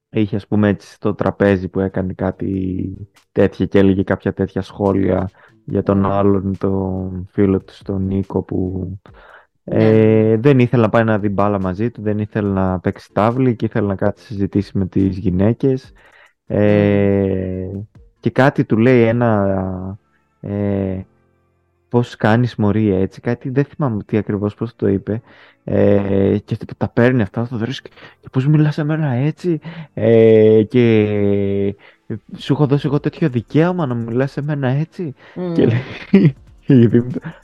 είχε 0.08 0.36
ας 0.36 0.46
πούμε 0.46 0.68
έτσι 0.68 0.92
στο 0.92 1.14
τραπέζι 1.14 1.68
που 1.68 1.80
έκανε 1.80 2.12
κάτι 2.12 2.92
τέτοια 3.32 3.66
και 3.66 3.78
έλεγε 3.78 4.02
κάποια 4.02 4.32
τέτοια 4.32 4.62
σχόλια 4.62 5.30
για 5.64 5.82
τον 5.82 6.06
άλλον 6.06 6.58
τον 6.58 7.28
φίλο 7.30 7.58
του 7.60 7.72
τον 7.84 8.06
Νίκο 8.06 8.42
που 8.42 8.88
ε, 9.64 10.36
δεν 10.36 10.58
ήθελε 10.58 10.82
να 10.82 10.88
πάει 10.88 11.04
να 11.04 11.18
δει 11.18 11.28
μπάλα 11.28 11.60
μαζί 11.60 11.90
του, 11.90 12.02
δεν 12.02 12.18
ήθελε 12.18 12.48
να 12.48 12.80
παίξει 12.80 13.08
τάβλη 13.12 13.56
και 13.56 13.64
ήθελε 13.64 13.86
να 13.86 13.94
κάτσει 13.94 14.22
να 14.22 14.28
συζητήσει 14.28 14.78
με 14.78 14.86
τις 14.86 15.18
γυναίκες. 15.18 15.92
Ε, 16.46 17.66
και 18.20 18.30
κάτι 18.30 18.64
του 18.64 18.76
λέει 18.76 19.02
ένα 19.02 19.98
ε, 20.40 21.00
πώς 21.88 22.16
κάνεις 22.16 22.56
μωρή 22.56 22.92
έτσι, 22.92 23.20
κάτι 23.20 23.50
δεν 23.50 23.64
θυμάμαι 23.64 24.02
τι 24.02 24.16
ακριβώς 24.16 24.54
πώς 24.54 24.76
το 24.76 24.88
είπε. 24.88 25.22
Ε, 25.64 26.38
και 26.44 26.54
αυτό 26.54 26.64
που 26.64 26.74
τα 26.76 26.88
παίρνει 26.88 27.22
αυτά 27.22 27.44
στο 27.44 27.56
δρόσο 27.56 27.80
και, 27.82 27.90
και 28.20 28.28
πώς 28.32 28.46
μιλάς 28.46 28.74
σε 28.74 28.84
μένα 28.84 29.12
έτσι. 29.12 29.60
Ε, 29.94 30.62
και 30.62 31.74
σου 32.36 32.52
έχω 32.52 32.66
δώσει 32.66 32.86
εγώ 32.86 33.00
τέτοιο 33.00 33.28
δικαίωμα 33.28 33.86
να 33.86 33.94
μιλάς 33.94 34.32
σε 34.32 34.42
μένα 34.42 34.68
έτσι; 34.68 35.14
Μμ. 35.34 35.52
και 35.52 35.66
λέει 36.10 36.36
η 36.66 36.86
Δήμητρα, 36.86 37.34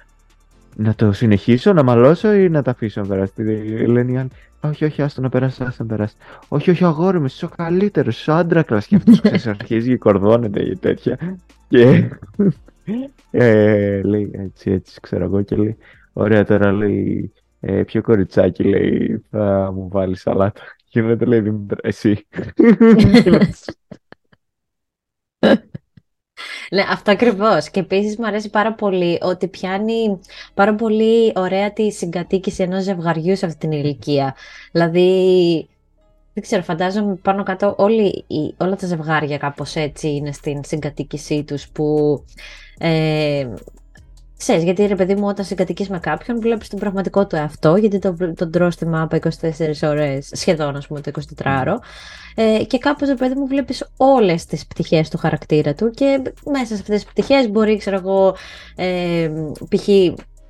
να 0.76 0.94
το 0.94 1.12
συνεχίσω, 1.12 1.72
να 1.72 1.82
μαλώσω 1.82 2.32
ή 2.32 2.48
να 2.48 2.62
τα 2.62 2.70
αφήσω 2.70 3.00
να 3.00 3.06
περάσει; 3.06 3.32
Τι 3.32 3.42
Λένε 3.86 4.12
οι 4.12 4.16
άλλοι, 4.16 4.30
όχι, 4.60 4.84
όχι, 4.84 5.02
άστο 5.02 5.20
να 5.20 5.28
περάσει, 5.28 5.62
άστο 5.62 5.82
να 5.82 5.88
περάσει. 5.88 6.14
Όχι, 6.48 6.70
όχι, 6.70 6.84
αγόρι 6.84 7.18
μου, 7.18 7.24
είσαι 7.24 7.44
ο 7.44 7.48
καλύτερος, 7.56 8.20
είσαι 8.20 8.30
ο 8.30 8.34
άντρακλας. 8.34 8.86
Και 8.86 8.96
αυτός 8.96 9.20
ξέρεις, 9.20 9.46
αρχίζει 9.58 9.88
και 9.88 9.96
κορδώνεται 9.96 10.62
και 10.64 10.76
τέτοια. 10.76 11.38
Και 11.68 12.10
ε, 13.30 14.02
λέει 14.02 14.30
έτσι, 14.32 14.70
έτσι, 14.70 15.00
ξέρω 15.00 15.24
εγώ, 15.24 15.42
και 15.42 15.56
λέει, 15.56 15.76
ωραία, 16.12 16.44
τώρα 16.44 16.72
λέει, 16.72 17.32
ε, 17.60 17.82
ποιο 17.82 18.02
κοριτσάκι 18.02 18.64
λέει, 18.64 19.24
θα 19.30 19.72
μου 19.74 19.88
βάλεις 19.88 20.20
σαλάτα. 20.20 20.60
Και 20.88 21.02
μετά 21.02 21.26
λέει, 21.26 21.40
Δήμητρα, 21.40 21.78
εσύ. 21.82 22.26
Ναι, 26.70 26.84
αυτό 26.90 27.10
ακριβώς. 27.10 27.70
Και 27.70 27.80
επίσης 27.80 28.16
μου 28.18 28.26
αρέσει 28.26 28.50
πάρα 28.50 28.74
πολύ 28.74 29.18
ότι 29.22 29.48
πιάνει 29.48 30.18
πάρα 30.54 30.74
πολύ 30.74 31.32
ωραία 31.34 31.72
τη 31.72 31.90
συγκατοίκηση 31.92 32.62
ενός 32.62 32.82
ζευγαριού 32.82 33.36
σε 33.36 33.46
αυτή 33.46 33.58
την 33.58 33.72
ηλικία. 33.72 34.34
Δηλαδή, 34.72 35.68
δεν 36.32 36.42
ξέρω, 36.42 36.62
φαντάζομαι 36.62 37.14
πάνω 37.14 37.42
κάτω 37.42 37.74
όλοι, 37.78 38.24
οι- 38.26 38.54
όλα 38.56 38.76
τα 38.76 38.86
ζευγάρια 38.86 39.38
κάπως 39.38 39.74
έτσι 39.76 40.08
είναι 40.08 40.32
στην 40.32 40.64
συγκατοίκησή 40.64 41.44
τους 41.44 41.68
που 41.68 42.18
ε, 42.78 43.48
Ξέρεις, 44.40 44.62
γιατί 44.62 44.86
ρε 44.86 44.94
παιδί 44.94 45.14
μου, 45.14 45.26
όταν 45.26 45.44
συγκατοικείς 45.44 45.88
με 45.88 45.98
κάποιον, 45.98 46.40
βλέπεις 46.40 46.68
τον 46.68 46.78
πραγματικό 46.78 47.26
του 47.26 47.36
εαυτό, 47.36 47.76
γιατί 47.76 47.98
τον, 47.98 48.34
τον 48.34 48.50
τρως 48.50 48.74
στη 48.74 48.86
μάπα 48.86 49.16
24 49.16 49.28
ώρες, 49.82 50.30
σχεδόν 50.32 50.76
ας 50.76 50.86
πούμε 50.86 51.00
το 51.00 51.10
24ωρο. 51.36 51.74
Ε, 52.34 52.64
και 52.64 52.78
κάπως 52.78 53.08
ρε 53.08 53.14
παιδί 53.14 53.34
μου 53.34 53.46
βλέπεις 53.46 53.90
όλες 53.96 54.44
τις 54.44 54.66
πτυχές 54.66 55.08
του 55.08 55.18
χαρακτήρα 55.18 55.74
του 55.74 55.90
και 55.90 56.22
μέσα 56.44 56.66
σε 56.66 56.74
αυτές 56.74 57.02
τις 57.02 57.04
πτυχές 57.04 57.50
μπορεί, 57.50 57.76
ξέρω 57.76 57.96
εγώ, 57.96 58.36
ε, 58.76 59.30
π.χ. 59.68 59.88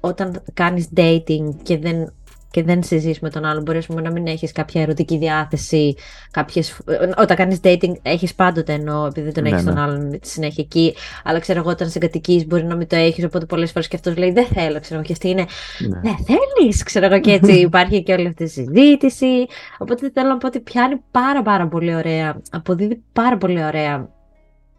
όταν 0.01 0.43
κάνεις 0.55 0.89
dating 0.97 1.55
και 1.63 1.79
δεν, 1.79 2.13
και 2.51 2.63
δεν 2.63 2.83
συζείς 2.83 3.21
με 3.21 3.31
τον 3.31 3.45
άλλον, 3.45 3.63
μπορείς 3.63 3.81
ας 3.81 3.87
πούμε, 3.87 4.01
να 4.01 4.11
μην 4.11 4.27
έχεις 4.27 4.53
κάποια 4.53 4.83
ερωτική 4.83 5.19
διάθεση, 5.19 5.95
κάποιες, 6.31 6.71
ε, 6.71 7.11
όταν 7.17 7.37
κάνεις 7.37 7.61
dating 7.63 7.93
έχεις 8.03 8.35
πάντοτε 8.35 8.73
ενώ 8.73 9.07
επειδή 9.07 9.25
δεν 9.27 9.35
τον 9.35 9.43
Ναι, 9.43 9.49
έχεις 9.49 9.65
τον 9.65 9.75
ναι. 9.75 9.81
άλλον 9.81 10.19
συνέχεια 10.23 10.65
εκεί, 10.67 10.95
αλλά 11.25 11.39
ξέρω 11.39 11.59
εγώ 11.59 11.71
όταν 11.71 11.91
συγκατοικείς 11.91 12.47
μπορεί 12.47 12.65
να 12.65 12.77
μην 12.77 12.87
το 12.89 12.97
έχεις, 12.97 13.25
οπότε 13.25 13.45
πολλές 13.45 13.71
φορές 13.73 13.89
και 13.89 13.97
αυτός 13.97 14.17
λέει 14.17 14.33
δεν 14.33 14.47
θέλω, 14.47 14.81
ξέρω 14.81 14.95
εγώ, 14.95 15.03
και 15.03 15.13
αυτή 15.13 15.29
είναι 15.29 15.45
Ναι. 15.79 16.11
ναι, 16.11 16.15
θέλεις, 16.27 16.83
ξέρω 16.83 17.07
εγώ 17.07 17.21
και 17.21 17.33
έτσι 17.33 17.53
υπάρχει 17.69 18.03
και 18.03 18.13
όλη 18.13 18.27
αυτή 18.27 18.43
η 18.43 18.47
συζήτηση. 18.47 19.47
Οπότε 19.79 20.11
θέλω 20.15 20.29
να 20.29 20.37
πω 20.37 20.47
ότι 20.47 20.61
πιάνει 20.61 20.97
πάρα 21.11 21.43
πάρα 21.43 21.69
πολύ 21.69 21.95
ωραία, 21.95 22.41
αποδίδει 22.51 23.03
πάρα 23.13 23.37
πολύ 23.37 23.65
ωραία 23.65 24.09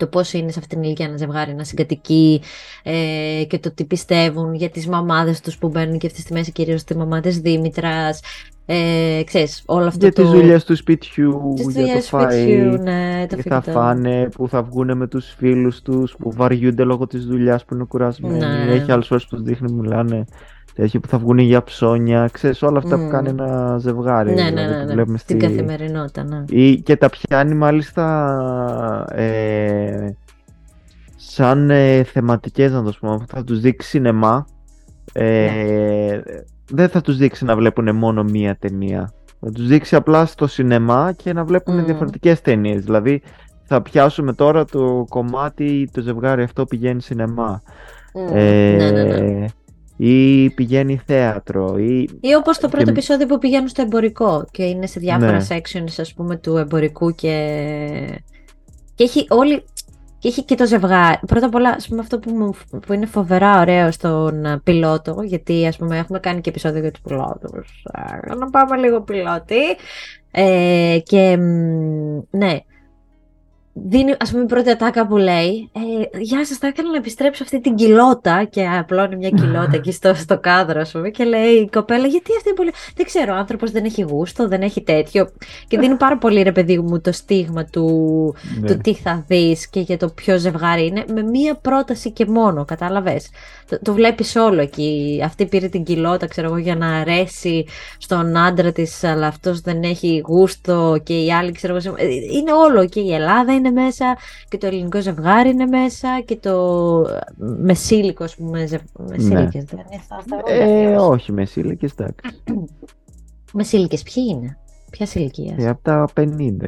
το 0.01 0.07
πώς 0.07 0.33
είναι 0.33 0.51
σε 0.51 0.59
αυτήν 0.59 0.77
την 0.77 0.87
ηλικία 0.87 1.05
ένα 1.05 1.17
ζευγάρι 1.17 1.53
να 1.53 1.63
συγκατοικεί 1.63 2.41
ε, 2.83 3.43
και 3.47 3.59
το 3.59 3.71
τι 3.71 3.85
πιστεύουν 3.85 4.53
για 4.53 4.69
τις 4.69 4.87
μαμάδες 4.87 5.41
τους 5.41 5.57
που 5.57 5.69
μπαίνουν 5.69 5.97
και 5.97 6.07
αυτή 6.07 6.23
τη 6.23 6.33
μέση 6.33 6.51
κυρίως 6.51 6.83
τη 6.83 6.97
μαμά 6.97 7.19
της 7.19 7.39
Δήμητρας. 7.39 8.19
Ε, 8.65 9.21
ξέρεις, 9.25 9.63
όλο 9.65 9.85
αυτό 9.85 9.99
Για 10.05 10.13
το... 10.13 10.21
τις 10.21 10.31
δουλειές 10.31 10.63
του 10.63 10.75
σπιτιού, 10.75 11.53
Τις 11.55 11.65
για 11.65 11.73
το 11.73 11.79
δουλειές 11.79 12.09
φαΐ, 12.11 12.31
σπιτιού, 12.31 12.81
ναι, 12.81 13.25
το 13.29 13.35
τι 13.35 13.41
θα 13.41 13.49
φαγητό. 13.49 13.71
φάνε, 13.71 14.29
που 14.35 14.47
θα 14.47 14.63
βγουν 14.63 14.97
με 14.97 15.07
τους 15.07 15.33
φίλους 15.37 15.81
τους, 15.81 16.15
που 16.19 16.31
βαριούνται 16.31 16.83
λόγω 16.83 17.07
της 17.07 17.25
δουλειάς 17.25 17.65
που 17.65 17.73
είναι 17.73 17.83
κουρασμένοι. 17.83 18.37
Ναι. 18.37 18.73
Έχει 18.73 18.91
άλλες 18.91 19.07
φορές 19.07 19.25
που 19.27 19.35
τους 19.35 19.45
δείχνει, 19.45 19.71
μιλάνε 19.71 20.25
τέτοια 20.75 20.99
που 20.99 21.07
θα 21.07 21.17
βγουν 21.17 21.37
για 21.39 21.63
ψώνια. 21.63 22.29
Ξέρεις, 22.31 22.61
όλα 22.61 22.77
αυτά 22.77 22.95
που 22.97 23.03
Μμ. 23.03 23.09
κάνει 23.09 23.29
ένα 23.29 23.77
ζευγάρι. 23.77 24.33
Ναι, 24.33 24.43
ναι, 24.43 24.49
δηλαδή, 24.49 24.69
ναι, 24.73 24.79
που 24.81 24.85
ναι, 24.87 24.93
βλέπουμε 24.93 25.17
στην 25.17 25.41
στη- 25.41 25.47
καθημερινότητα, 25.49 26.23
ναι. 26.23 26.43
Ή, 26.49 26.75
και 26.81 26.95
τα 26.95 27.09
πιάνει 27.09 27.53
μάλιστα 27.53 29.05
ε, 29.11 30.09
σαν 31.15 31.69
ε, 31.69 32.03
θεματικές 32.03 32.71
να 32.71 32.83
το 32.83 32.93
πούμε. 32.99 33.25
Θα 33.27 33.43
τους 33.43 33.59
δείξει 33.59 33.89
σινεμά. 33.89 34.45
Ε, 35.13 36.19
Δεν 36.71 36.89
θα 36.89 37.01
τους 37.01 37.17
δείξει 37.17 37.45
να 37.45 37.55
βλέπουν 37.55 37.95
μόνο 37.95 38.23
μία 38.23 38.55
ταινία. 38.59 39.13
Θα 39.39 39.51
τους 39.51 39.67
δείξει 39.67 39.95
απλά 39.95 40.25
στο 40.25 40.47
σινεμά 40.47 41.11
και 41.17 41.33
να 41.33 41.43
βλέπουν 41.43 41.77
Μμ. 41.79 41.85
διαφορετικές 41.85 42.41
ταινίες. 42.41 42.83
Δηλαδή 42.83 43.21
θα 43.63 43.81
πιάσουμε 43.81 44.33
τώρα 44.33 44.65
το 44.65 45.05
κομμάτι, 45.09 45.89
το 45.93 46.01
ζευγάρι 46.01 46.43
αυτό 46.43 46.65
πηγαίνει 46.65 47.01
σινεμά. 47.01 47.61
Μμ, 48.13 48.35
Ε, 48.37 48.75
ναι, 48.77 48.91
ναι, 48.91 49.03
ναι. 49.03 49.45
Ή 50.03 50.49
πηγαίνει 50.49 51.01
θέατρο. 51.05 51.77
Ή... 51.77 52.09
Ή 52.21 52.33
όπως 52.37 52.57
το 52.59 52.67
πρώτο 52.67 52.83
και- 52.85 52.91
επεισόδιο 52.91 53.25
που 53.25 53.37
πηγαίνουν 53.37 53.67
στο 53.67 53.81
εμπορικό 53.81 54.45
και 54.51 54.63
είναι 54.63 54.85
σε 54.87 54.99
διάφορα 54.99 55.31
Ναι. 55.31 55.45
sections 55.49 55.93
ας 55.97 56.13
πούμε 56.13 56.35
του 56.35 56.57
εμπορικού 56.57 57.15
και, 57.15 57.31
και 58.95 59.03
έχει 59.03 59.25
όλη 59.29 59.63
και 60.19 60.27
έχει 60.27 60.43
και 60.43 60.55
το 60.55 60.65
ζευγάρι. 60.65 61.19
Πρώτα 61.27 61.45
απ' 61.45 61.55
όλα, 61.55 61.69
ας 61.69 61.87
πούμε, 61.87 61.99
αυτό 62.01 62.19
που, 62.19 62.31
μου, 62.31 62.53
που 62.85 62.93
είναι 62.93 63.05
φοβερά 63.05 63.59
ωραίο 63.59 63.91
στον 63.91 64.45
ε, 64.45 64.59
πιλότο, 64.63 65.21
γιατί 65.23 65.67
ας 65.67 65.77
πούμε 65.77 65.97
έχουμε 65.97 66.19
κάνει 66.19 66.41
και 66.41 66.49
επεισόδιο 66.49 66.81
για 66.81 66.91
τους 66.91 67.01
πιλότους. 67.01 67.83
Ε, 68.27 68.35
Να 68.35 68.49
πάμε 68.49 68.77
λίγο 68.77 69.01
πιλότη. 69.01 69.55
Ε, 70.31 70.97
και 71.03 71.37
μ, 71.37 72.37
ναι, 72.37 72.59
δίνει 73.87 74.13
ας 74.19 74.31
πούμε 74.31 74.43
η 74.43 74.45
πρώτη 74.45 74.69
ατάκα 74.69 75.07
που 75.07 75.17
λέει 75.17 75.69
ε, 76.13 76.19
«Γεια 76.19 76.45
σας, 76.45 76.57
θα 76.57 76.67
ήθελα 76.67 76.89
να 76.89 76.97
επιστρέψω 76.97 77.43
αυτή 77.43 77.59
την 77.61 77.75
κοιλότα» 77.75 78.43
και 78.43 78.65
απλώνει 78.79 79.15
μια 79.15 79.29
κοιλότα 79.29 79.71
εκεί 79.73 79.91
στο, 79.91 80.13
στο 80.15 80.39
κάδρο 80.39 80.79
ας 80.81 80.91
πούμε 80.91 81.09
και 81.09 81.23
λέει 81.23 81.49
η 81.51 81.69
κοπέλα 81.71 82.07
«Γιατί 82.07 82.31
αυτή 82.35 82.47
είναι 82.49 82.57
πολύ...» 82.57 82.71
Δεν 82.95 83.05
ξέρω, 83.05 83.33
ο 83.33 83.35
άνθρωπος 83.37 83.71
δεν 83.71 83.85
έχει 83.85 84.01
γούστο, 84.01 84.47
δεν 84.47 84.61
έχει 84.61 84.81
τέτοιο 84.81 85.29
και 85.67 85.77
δίνει 85.79 85.95
πάρα 85.95 86.17
πολύ 86.17 86.41
ρε 86.41 86.51
παιδί 86.51 86.77
μου 86.79 87.01
το 87.01 87.11
στίγμα 87.11 87.65
του, 87.65 87.87
Ναι. 88.61 88.67
του 88.67 88.77
τι 88.77 88.93
θα 88.93 89.25
δεις 89.27 89.69
και 89.69 89.79
για 89.79 89.97
το 89.97 90.07
ποιο 90.09 90.37
ζευγάρι 90.37 90.85
είναι 90.85 91.03
με 91.13 91.21
μία 91.23 91.55
πρόταση 91.55 92.11
και 92.11 92.25
μόνο, 92.25 92.65
κατάλαβες. 92.65 93.29
Το, 93.69 93.79
το 93.81 93.93
βλέπεις 93.93 94.35
όλο 94.35 94.61
εκεί. 94.61 95.21
Αυτή 95.25 95.45
πήρε 95.45 95.67
την 95.67 95.83
κοιλότα, 95.83 96.27
ξέρω 96.27 96.47
εγώ, 96.47 96.57
για 96.57 96.75
να 96.75 96.87
αρέσει 96.87 97.65
στον 97.97 98.37
άντρα 98.37 98.71
της, 98.71 99.03
αλλά 99.03 99.27
αυτός 99.27 99.59
δεν 99.61 99.83
έχει 99.83 100.23
γούστο 100.27 100.99
και 101.03 101.13
οι 101.13 101.31
άλλοι, 101.33 101.51
ξέρω 101.51 101.73
εγώ, 101.73 101.81
σε- 101.81 102.03
ε, 102.03 102.07
είναι 102.13 102.51
όλο 102.53 102.87
και 102.87 102.99
η 102.99 103.13
Ελλάδα 103.13 103.53
είναι 103.53 103.70
μέσα 103.71 104.17
και 104.49 104.57
το 104.57 104.67
ελληνικό 104.67 105.01
ζευγάρι 105.01 105.49
είναι 105.49 105.65
μέσα 105.65 106.21
και 106.25 106.35
το 106.35 107.05
μεσήλικο, 107.37 108.23
ας 108.23 108.35
πούμε, 108.35 108.65
ζευ... 108.65 108.81
μεσήλικες 109.09 109.63
δεν 109.63 109.79
είναι, 109.91 110.01
θα 110.07 110.23
θεωρούνται 110.29 110.53
Ε, 110.53 110.85
αλλιώς. 110.85 111.03
όχι, 111.07 111.31
μεσήλικες, 111.31 111.91
εντάξει. 111.91 112.15
Μεσήλικες 113.53 114.03
ποιοι 114.03 114.23
είναι, 114.27 114.57
ποια 114.89 115.07
ηλικία. 115.13 115.55
Ε, 115.57 115.67
από 115.69 115.83
τα 115.83 116.07
50 116.19 116.25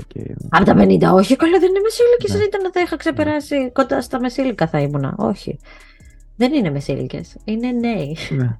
και. 0.07 0.35
Από 0.49 0.65
τα 0.65 0.73
50, 0.77 1.13
όχι, 1.13 1.35
καλά 1.35 1.59
δεν 1.59 1.69
είναι 1.69 1.79
μεσήλικες, 1.83 2.33
Ναι. 2.37 2.43
ήταν 2.43 2.71
θα 2.73 2.79
είχα 2.81 2.95
ξεπεράσει 2.95 3.71
κοντά 3.71 4.01
στα 4.01 4.19
μεσήλικα 4.19 4.67
θα 4.67 4.79
ήμουνα, 4.79 5.15
όχι. 5.17 5.59
Δεν 6.35 6.53
είναι 6.53 6.71
μεσήλικες, 6.71 7.35
είναι 7.43 7.71
νέοι. 7.71 8.17
Ναι. 8.29 8.55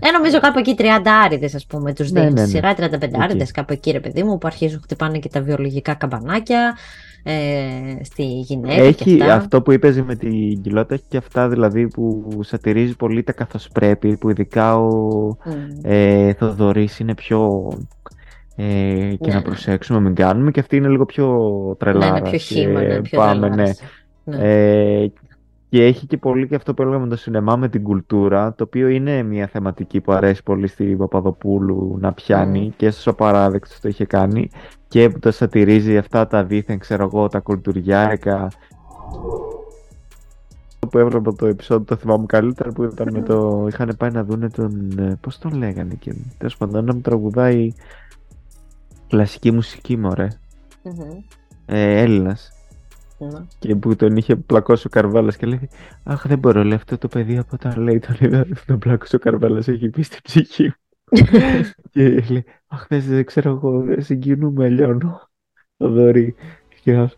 Ε, 0.00 0.10
νομίζω 0.10 0.40
κάπου 0.40 0.58
εκεί 0.58 0.74
30 0.78 0.84
άριδες 1.24 1.54
ας 1.54 1.66
πούμε 1.66 1.92
τους 1.92 2.10
Ναι, 2.10 2.20
δίνεις. 2.20 2.34
ναι, 2.34 2.40
ναι. 2.40 2.46
Σειρά 2.46 2.74
35 2.74 3.18
άριδες 3.18 3.42
Εκεί. 3.42 3.52
κάπου 3.52 3.72
εκεί 3.72 3.90
ρε 3.90 4.00
παιδί 4.00 4.22
μου 4.22 4.38
που 4.38 4.46
αρχίζουν 4.46 4.80
χτυπάνε 4.82 5.18
και 5.18 5.28
τα 5.28 5.40
βιολογικά 5.42 5.94
καμπανάκια 5.94 6.76
ε, 7.22 7.32
στη 8.02 8.22
γυναίκα 8.24 8.74
και 8.74 8.80
Έχει 8.82 9.20
αυτά. 9.22 9.34
αυτό 9.34 9.62
που 9.62 9.72
είπες 9.72 10.02
με 10.02 10.14
την 10.14 10.62
κοιλότητα, 10.62 10.94
έχει 10.94 11.04
και 11.08 11.16
αυτά 11.16 11.48
δηλαδή 11.48 11.88
που 11.88 12.30
σατυρίζει 12.42 12.96
πολύ 12.96 13.22
τα 13.22 13.32
καθώς 13.32 13.68
πρέπει, 13.68 14.16
που 14.16 14.30
ειδικά 14.30 14.78
ο 14.78 14.88
Μμ. 15.44 15.78
ε, 15.82 16.32
Θοδωρής 16.32 16.98
είναι 16.98 17.14
πιο 17.14 17.68
ε, 18.56 18.64
και 18.64 19.16
Ναι, 19.20 19.32
να 19.32 19.34
ναι. 19.34 19.42
προσέξουμε, 19.42 20.00
μην 20.00 20.14
κάνουμε 20.14 20.50
και 20.50 20.60
αυτή 20.60 20.76
είναι 20.76 20.88
λίγο 20.88 21.04
πιο 21.06 21.26
Ναι, 21.68 21.74
τρελάρα. 21.74 22.18
είναι 22.18 22.28
πιο 22.28 22.38
χήμα, 22.38 22.80
ναι, 22.82 23.00
πιο 23.00 23.18
πάμε, 23.18 23.48
τρελάρας. 23.48 23.80
ναι. 24.24 24.36
Ναι. 24.36 24.36
Ε, 25.02 25.12
και 25.74 25.84
έχει 25.84 26.06
και 26.06 26.16
πολύ 26.16 26.48
και 26.48 26.54
αυτό 26.54 26.74
που 26.74 26.82
έλεγαμε 26.82 27.06
το 27.06 27.16
σινεμά 27.16 27.56
με 27.56 27.68
την 27.68 27.82
κουλτούρα, 27.82 28.54
το 28.54 28.64
οποίο 28.64 28.88
είναι 28.88 29.22
μια 29.22 29.46
θεματική 29.46 30.00
που 30.00 30.12
αρέσει 30.12 30.42
πολύ 30.42 30.66
στη 30.66 30.84
Παπαδοπούλου 30.84 31.96
να 32.00 32.12
πιάνει 32.12 32.72
και 32.76 32.90
στους 32.90 33.06
απαράδεκτους 33.06 33.80
το 33.80 33.88
είχε 33.88 34.04
κάνει 34.04 34.50
και 34.88 35.08
που 35.08 35.18
το 35.18 35.30
σατυρίζει 35.30 35.96
αυτά 35.96 36.26
τα 36.26 36.44
δίθεν, 36.44 36.78
ξέρω 36.78 37.04
εγώ, 37.04 37.28
τα 37.28 37.40
κουλτουριάρικα 37.40 38.50
που 40.90 40.98
έβλεπα 40.98 41.34
το 41.34 41.46
επεισόδιο 41.46 41.84
το 41.84 41.96
θυμάμαι 41.96 42.26
καλύτερα 42.26 42.72
που 42.72 42.82
ήταν 42.84 43.08
με 43.12 43.22
το 43.22 43.66
είχαν 43.68 43.94
πάει 43.98 44.10
να 44.10 44.24
δούνε 44.24 44.48
τον 44.48 44.98
ε, 44.98 45.18
πώς 45.20 45.38
τον 45.38 45.54
λέγανε 45.54 45.94
και 45.94 46.14
τέλος 46.38 46.56
πάντων 46.56 46.84
να 46.84 46.94
μου 46.94 47.00
τραγουδάει 47.00 47.72
κλασική 49.08 49.50
μουσική 49.50 49.96
μωρέ. 49.96 50.28
Μμμ. 50.82 51.22
ε, 51.66 52.00
Έλληνας 52.00 52.53
Ναι. 53.32 53.38
και 53.58 53.74
που 53.74 53.96
τον 53.96 54.16
είχε 54.16 54.36
πλακώσει 54.36 54.86
ο 54.86 54.90
Καρβάλας 54.90 55.36
και 55.36 55.46
λέει 55.46 55.68
Αχ 56.04 56.26
δεν 56.26 56.38
μπορώ 56.38 56.62
λέει 56.64 56.74
αυτό 56.74 56.98
το 56.98 57.08
παιδί 57.08 57.38
από 57.38 57.48
όταν 57.52 57.82
λέει 57.82 57.98
τον 57.98 58.16
είδα 58.20 58.46
τον 58.66 58.78
πλάκωσε 58.78 59.16
ο 59.16 59.18
Καρβάλας 59.18 59.68
έχει 59.68 59.88
μπει 59.88 60.02
στην 60.02 60.18
ψυχή 60.22 60.64
μου 60.64 60.74
και 61.92 62.02
λέει 62.28 62.44
Αχ 62.68 62.86
δεν, 62.88 63.00
δεν 63.00 63.24
ξέρω 63.24 63.50
εγώ 63.50 63.80
δεν 63.80 64.02
συγκινούμε 64.02 64.68
λιώνω 64.68 65.28
το 65.76 65.88
δωρή 65.88 66.34
και 66.82 66.94
ας- 66.94 67.16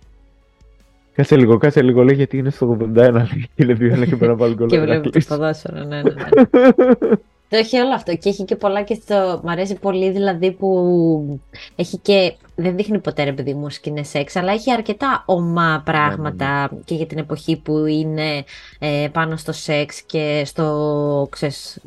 Κάτσε 1.15 1.37
λίγο, 1.37 1.57
κάτσε 1.57 1.83
λίγο, 1.83 2.03
λέει 2.05 2.15
γιατί 2.17 2.39
είναι 2.39 2.51
στο 2.51 2.77
81 2.81 2.95
λέει 3.13 3.51
και 3.55 3.65
λέει 3.65 3.75
δύο 3.75 3.89
και 3.89 4.07
πρέπει 4.07 4.27
να 4.27 4.35
βάλει 4.37 4.55
γκολ 4.55 4.69
Και 4.71 4.79
ο 4.79 4.81
βλέπει 4.81 4.95
το 4.97 5.03
Ηρακλής. 5.03 5.27
ποδόσφαιρο, 5.27 5.85
ναι, 5.85 6.03
ναι, 6.03 6.11
ναι. 6.13 6.43
Το 7.49 7.57
έχει 7.57 7.79
όλο 7.79 7.95
αυτό 7.95 8.17
και 8.17 8.29
έχει 8.29 8.45
και 8.45 8.57
πολλά 8.57 8.83
και 8.83 8.95
στο. 8.95 9.41
Μ' 9.45 9.49
αρέσει 9.49 9.75
πολύ 9.79 10.11
δηλαδή 10.11 10.53
που 10.53 11.41
έχει 11.77 11.99
και. 11.99 12.35
Δεν 12.59 12.77
δείχνει 12.77 12.99
ποτέ 12.99 13.25
ρε 13.25 13.33
παιδί 13.33 13.55
μου 13.55 13.71
σκηνέ 13.71 14.03
σεξ, 14.03 14.37
αλλά 14.37 14.53
έχει 14.53 14.73
αρκετά 14.73 15.23
ομά 15.27 15.83
πράγματα 15.85 16.71
και 16.85 16.95
για 16.95 17.07
την 17.07 17.19
εποχή 17.19 17.57
που 17.61 17.85
είναι 17.87 18.45
ε, 18.79 19.09
πάνω 19.13 19.37
στο 19.37 19.53
σεξ 19.53 20.03
και 20.03 20.43
στο. 20.45 21.27
Ξέρεις, 21.31 21.81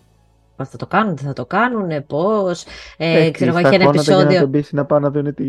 πώς 0.55 0.69
θα 0.69 0.77
το 0.77 0.88
κάνουν, 0.88 1.15
δεν 1.15 1.25
θα 1.27 1.34
το 1.34 1.45
κάνουν, 1.45 2.05
πώς. 2.08 2.63
Ε, 2.97 3.19
Έχει 3.19 3.32
ξέρω 3.32 3.49
εγώ, 3.49 3.60
στα 3.60 3.67
έχει 3.67 3.75
ένα 3.75 3.86
κόνατα 3.86 4.01
για 4.03 4.13
να 4.15 4.21
επεισόδιο. 4.21 4.41
τον 4.41 4.51
πείσει 4.51 4.75
να 4.75 4.86
πάει 4.86 4.99
να 4.99 5.12
δουν 5.12 5.34
τη 5.34 5.45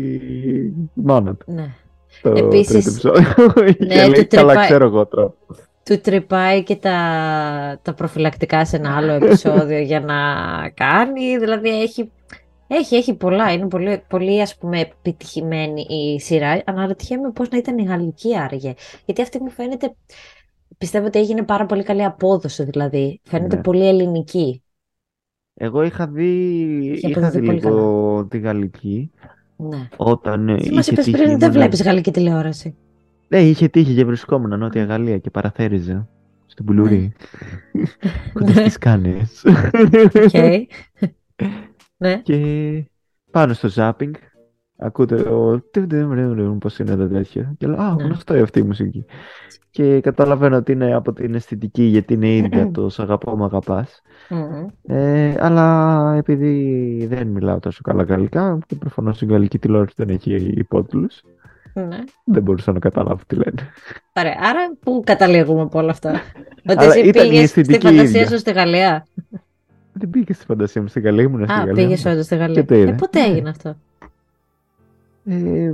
μάνα 0.93 1.35
του. 1.35 1.51
Ναι. 1.51 1.73
Το 2.21 2.29
Επίσης- 2.31 2.83
τρίτο 2.99 3.09
επεισόδιο. 3.09 3.63
Και 3.73 3.85
Ναι, 3.85 4.07
λέει, 4.07 4.21
του 4.27 4.35
καλά 4.35 4.47
τρυπάει- 4.47 4.65
ξέρω 4.69 4.85
εγώ 4.85 5.05
τώρα. 5.05 5.33
του 5.85 5.99
τρυπάει 6.01 6.63
και 6.63 6.75
τα, 6.75 6.95
τα 7.81 7.93
προφυλακτικά 7.93 8.65
σε 8.65 8.75
ένα 8.75 8.95
άλλο 8.97 9.11
επεισόδιο 9.11 9.79
για 9.79 9.99
να 9.99 10.15
κάνει. 10.73 11.37
Δηλαδή 11.37 11.81
έχει, 11.81 12.11
έχει, 12.75 12.95
έχει 12.95 13.13
πολλά. 13.13 13.51
Είναι 13.51 13.67
πολύ, 13.67 14.03
πολύ 14.07 14.41
ας 14.41 14.57
πούμε 14.57 14.79
επιτυχημένη 14.79 15.81
η 15.89 16.19
σειρά. 16.19 16.61
Αναρωτιέμαι 16.65 17.31
πώς 17.31 17.49
να 17.49 17.57
ήταν 17.57 17.77
η 17.77 17.83
γαλλική 17.83 18.37
άραγε. 18.37 18.73
Γιατί 19.05 19.21
αυτή 19.21 19.41
μου 19.43 19.49
φαίνεται, 19.49 19.95
πιστεύω 20.77 21.05
ότι 21.05 21.19
έγινε 21.19 21.43
πάρα 21.43 21.65
πολύ 21.65 21.83
καλή 21.83 22.03
απόδοση 22.03 22.63
δηλαδή. 22.63 23.19
Φαίνεται 23.23 23.55
Ναι. 23.55 23.61
πολύ 23.61 23.87
ελληνική. 23.87 24.63
Εγώ 25.53 25.83
είχα 25.83 26.07
δει, 26.07 26.29
Είχε 26.93 27.07
είχα 27.07 27.19
αποδοθεί 27.19 27.39
δει 27.39 27.45
πολύ 27.45 27.59
λίγο 27.59 28.25
τη 28.29 28.39
γαλλική 28.39 29.11
Ναι. 29.57 29.87
όταν 29.97 30.49
ε, 30.49 30.55
Τι 30.57 30.71
μας 30.73 30.83
είχε 30.87 30.93
είπες 30.93 31.05
τύχει. 31.05 31.17
πριν, 31.17 31.29
δεν 31.29 31.37
ήμουνα- 31.39 31.51
βλέπεις 31.51 31.83
γαλλική 31.83 32.11
τηλεόραση. 32.11 32.75
Ναι, 33.27 33.41
είχε 33.41 33.67
τύχει 33.67 33.95
και 33.95 34.05
βρισκόμουν 34.05 34.59
Νότια 34.59 34.83
Γαλλία 34.83 35.17
και 35.17 35.29
παραθέριζα 35.29 36.07
στην 36.45 36.65
Πουλουρή. 36.65 37.13
Κοντά 38.33 38.53
Ναι. 38.53 38.59
στις 38.61 38.77
Κάννες. 38.87 39.43
Οκ. 42.01 42.07
ναι. 42.07 42.15
Και 42.23 42.37
πάνω 43.31 43.53
στο 43.53 43.69
zapping 43.75 44.11
ακούτε 44.77 45.15
το 45.15 45.61
πώς 46.59 46.79
είναι 46.79 46.95
το 46.95 47.07
τέτοιο 47.07 47.53
και 47.57 47.67
λέω 47.67 47.79
α 47.81 47.95
Ναι. 47.95 48.03
γνωστό 48.03 48.33
είναι 48.33 48.43
αυτή 48.43 48.59
η 48.59 48.63
μουσική 48.63 49.05
και 49.69 49.99
καταλαβαίνω 50.01 50.55
ότι 50.55 50.71
είναι 50.71 50.93
από 50.93 51.13
την 51.13 51.35
αισθητική 51.35 51.83
γιατί 51.83 52.13
είναι 52.13 52.35
ίδια 52.35 52.71
το 52.71 52.89
«Σ' 52.89 52.99
αγαπώ 52.99 53.35
μ' 53.37 53.43
αγαπάς 53.43 54.01
Μμμ. 54.29 54.65
ε, 54.95 55.35
αλλά 55.39 56.13
επειδή 56.17 57.05
δεν 57.09 57.27
μιλάω 57.27 57.59
τόσο 57.59 57.79
καλά 57.83 58.03
γαλλικά 58.03 58.59
και 58.67 58.75
προφανώς 58.75 59.21
η 59.21 59.25
γαλλική 59.25 59.59
τηλεόραση 59.59 59.93
δεν 59.97 60.09
έχει 60.09 60.33
υπότιτλους 60.33 61.21
Ναι. 61.73 61.87
δεν 62.25 62.43
μπορούσα 62.43 62.71
να 62.71 62.79
καταλάβω 62.79 63.21
τι 63.27 63.35
λένε 63.35 63.69
Ωραία. 64.15 64.35
Άρα, 64.41 64.71
πού 64.79 65.01
καταλήγουμε 65.05 65.61
από 65.61 65.79
όλα 65.79 65.91
αυτά; 65.91 66.11
Ότι 66.69 66.83
Αλλά 66.83 66.93
εσύ 66.95 67.07
ήταν 67.07 67.25
η 67.25 67.29
πήγες 67.29 67.49
στη 67.49 67.59
αισθητική 67.61 67.85
φαντασία 67.87 68.21
ίδια. 68.21 68.31
σου 68.31 68.37
στη 68.37 68.51
Γαλλία; 68.51 69.05
Δεν 70.01 70.09
πήγες 70.09 70.35
στη 70.35 70.45
φαντασία 70.45 70.81
μου 70.81 70.87
στην 70.87 71.01
Γαλλία 71.01 71.23
ήμουν 71.23 71.43
στη 71.43 71.51
Α, 71.53 71.57
Γαλλία 71.57 71.73
πήγες 71.73 72.05
όντως 72.05 72.25
στη 72.25 72.35
Γαλλία. 72.35 72.61
Και 72.61 72.67
το 72.67 72.75
είδα. 72.75 72.89
Ε, 72.89 72.93
πότε 72.93 73.19
έγινε 73.23 73.49
αυτό; 73.49 73.75
Ε, 75.25 75.71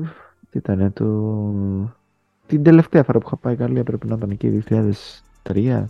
τι 0.49 0.57
ήταν 0.57 0.93
το... 0.93 1.05
Την 2.47 2.63
τελευταία 2.63 3.03
φορά 3.03 3.19
που 3.19 3.25
είχα 3.27 3.35
πάει 3.37 3.55
Γαλλία 3.55 3.83
πρέπει 3.83 4.07
να 4.07 4.15
ήταν 4.15 4.29
εκεί 4.29 4.63
2003. 4.69 5.85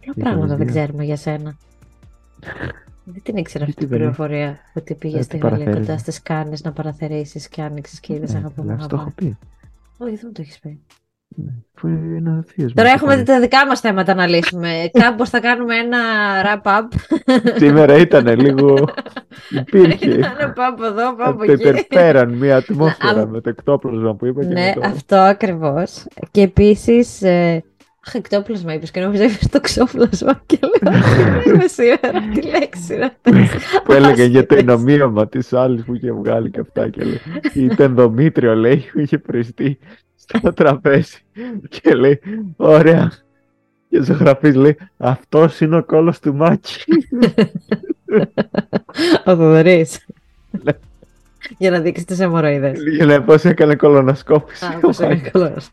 Ποια 0.00 0.12
πράγματα 0.20 0.56
δεν 0.56 0.66
2002. 0.66 0.70
ξέρουμε 0.70 1.04
για 1.04 1.16
σένα. 1.16 1.56
Δεν 3.04 3.22
την 3.22 3.36
ήξερα 3.36 3.64
αυτή 3.64 3.74
Γιατί 3.74 3.74
την 3.74 3.88
δεν 3.88 4.00
είναι. 4.00 4.14
πληροφορία. 4.14 4.58
Ότι 4.74 4.94
πήγες 4.94 5.18
Ε, 5.18 5.22
στη 5.22 5.30
τι 5.30 5.36
Γαλλία 5.38 5.56
παραθέριζες. 5.58 5.86
κοντά 5.86 5.98
στις 5.98 6.22
κάνες 6.22 6.62
να 6.62 6.72
παραθερήσεις 6.72 7.48
και 7.48 7.62
άνοιξες 7.62 8.00
και 8.00 8.14
είδες 8.14 8.34
Ε, 8.34 8.36
αγαπώ. 8.36 8.62
αλλά 8.62 8.78
στο 8.78 8.96
έχω 8.96 9.10
πει. 9.14 9.38
Όχι, 9.98 10.10
δεν 10.14 10.20
μου 10.24 10.32
το 10.32 10.40
έχεις 10.42 10.58
πει. 10.58 10.80
Ναι, 11.34 11.52
Αφού 11.76 11.88
είναι 11.88 12.30
ο 12.30 12.42
θείος 12.46 12.68
μου 12.68 12.74
Τώρα 12.74 12.88
το 12.88 12.94
έχουμε 12.96 13.12
κάνει. 13.12 13.24
τα 13.24 13.40
δικά 13.40 13.66
μας 13.66 13.80
θέματα 13.80 14.14
να 14.14 14.26
λύσουμε. 14.26 14.68
Κάπως 15.02 15.28
θα 15.30 15.40
κάνουμε 15.40 15.76
ένα 15.76 15.98
wrap-up. 16.44 16.82
Σήμερα 17.56 17.96
ήταν 17.96 18.40
λίγο. 18.40 18.88
Υπήρχε. 19.60 20.10
Ένα 20.10 20.52
πάω 20.54 20.68
από 20.68 20.84
εδώ, 20.84 21.14
πάω 21.16 21.30
από 21.30 21.44
Το 21.46 21.52
εκεί. 21.52 21.62
υπερπέραν 21.68 22.32
μια 22.32 22.56
ατμόσφαιρα 22.68 23.20
Α, 23.20 23.26
με 23.26 23.40
το 23.40 23.48
εκτόπλωσμα 23.48 24.14
που 24.14 24.26
είπα 24.26 24.40
και 24.40 24.46
Ναι, 24.52 24.72
με 24.74 24.80
το... 24.80 24.80
αυτό 24.84 25.16
ακριβώς. 25.16 26.04
Και 26.30 26.42
επίσης. 26.42 27.22
Ε... 27.22 27.64
Αχ, 28.06 28.14
εκτόπλασμα 28.14 28.74
είπες 28.74 28.90
και 28.90 29.00
νόμιζα 29.00 29.24
είπες 29.24 29.48
το 29.48 29.60
ξόπλασμα. 29.60 30.42
Και 30.46 30.58
λέω. 30.60 30.92
Τι 31.42 31.50
είμαι 31.50 31.66
σήμερα, 31.66 32.28
τι 32.34 32.42
λέξη 32.42 32.94
είναι 32.94 33.04
αυτή. 33.04 33.30
που 33.84 33.92
έλεγε 33.92 34.24
για 34.24 34.46
το 34.46 34.54
Άσχετες. 34.54 34.74
ενομοίωμα 34.74 35.28
της 35.28 35.52
άλλης 35.52 35.84
που 35.84 35.94
είχε 35.94 36.12
βγάλει 36.12 36.50
και 36.50 36.60
αυτά 36.60 36.88
και 36.88 37.04
λέει. 37.04 37.20
Ήταν 37.54 37.94
Δομήτριο, 37.94 38.54
λέει, 38.54 38.84
που 38.92 39.00
είχε 39.00 39.18
προιστεί 39.18 39.78
στο 40.16 40.52
τραπέζι. 40.52 41.16
Και 41.68 41.94
λέει, 41.94 42.20
ωραία. 42.56 43.12
Και 43.88 43.98
ο 43.98 44.02
ζωγραφής 44.02 44.54
λέει, 44.54 44.76
αυτός 44.96 45.60
είναι 45.60 45.76
ο 45.76 45.84
κόλος 45.84 46.18
του 46.20 46.34
Μάκη. 46.34 46.84
Ο 49.24 49.36
Θοδωρής. 49.36 50.06
Ναι. 50.50 50.72
Για 51.58 51.70
να 51.70 51.80
δείξεις 51.80 52.04
τις 52.04 52.20
αιμορροίδες. 52.20 52.78
Για 52.96 53.06
να 53.06 53.22
πώς 53.22 53.44
έκανε 53.44 53.74
κολονοσκόπηση. 53.74 54.64
Α, 54.64 54.78
πώς 54.80 54.98
είναι 54.98 55.16
καλός. 55.16 55.70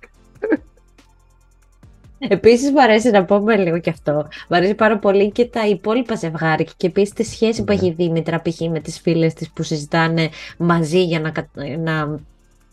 Επίσης 2.27 2.71
μου 2.71 2.81
αρέσει 2.81 3.09
να 3.09 3.25
πούμε 3.25 3.55
λίγο 3.57 3.79
και 3.79 3.89
αυτό. 3.89 4.11
Μου 4.49 4.55
αρέσει 4.57 4.75
πάρα 4.75 4.97
πολύ 4.99 5.31
και 5.31 5.45
τα 5.45 5.67
υπόλοιπα 5.67 6.15
ζευγάρια 6.15 6.67
και 6.77 6.87
επίσης 6.87 7.13
τη 7.13 7.23
σχέση 7.23 7.63
που 7.63 7.71
Ναι. 7.71 7.77
έχει 7.77 7.87
η 7.87 7.91
Δήμητρα 7.93 8.41
π.χ. 8.41 8.59
με 8.59 8.79
τις 8.79 8.99
φίλες 8.99 9.33
της 9.33 9.49
που 9.51 9.63
συζητάνε 9.63 10.29
μαζί 10.57 11.03
για 11.03 11.19
να, 11.19 11.29
κα- 11.29 11.49
να 11.79 12.19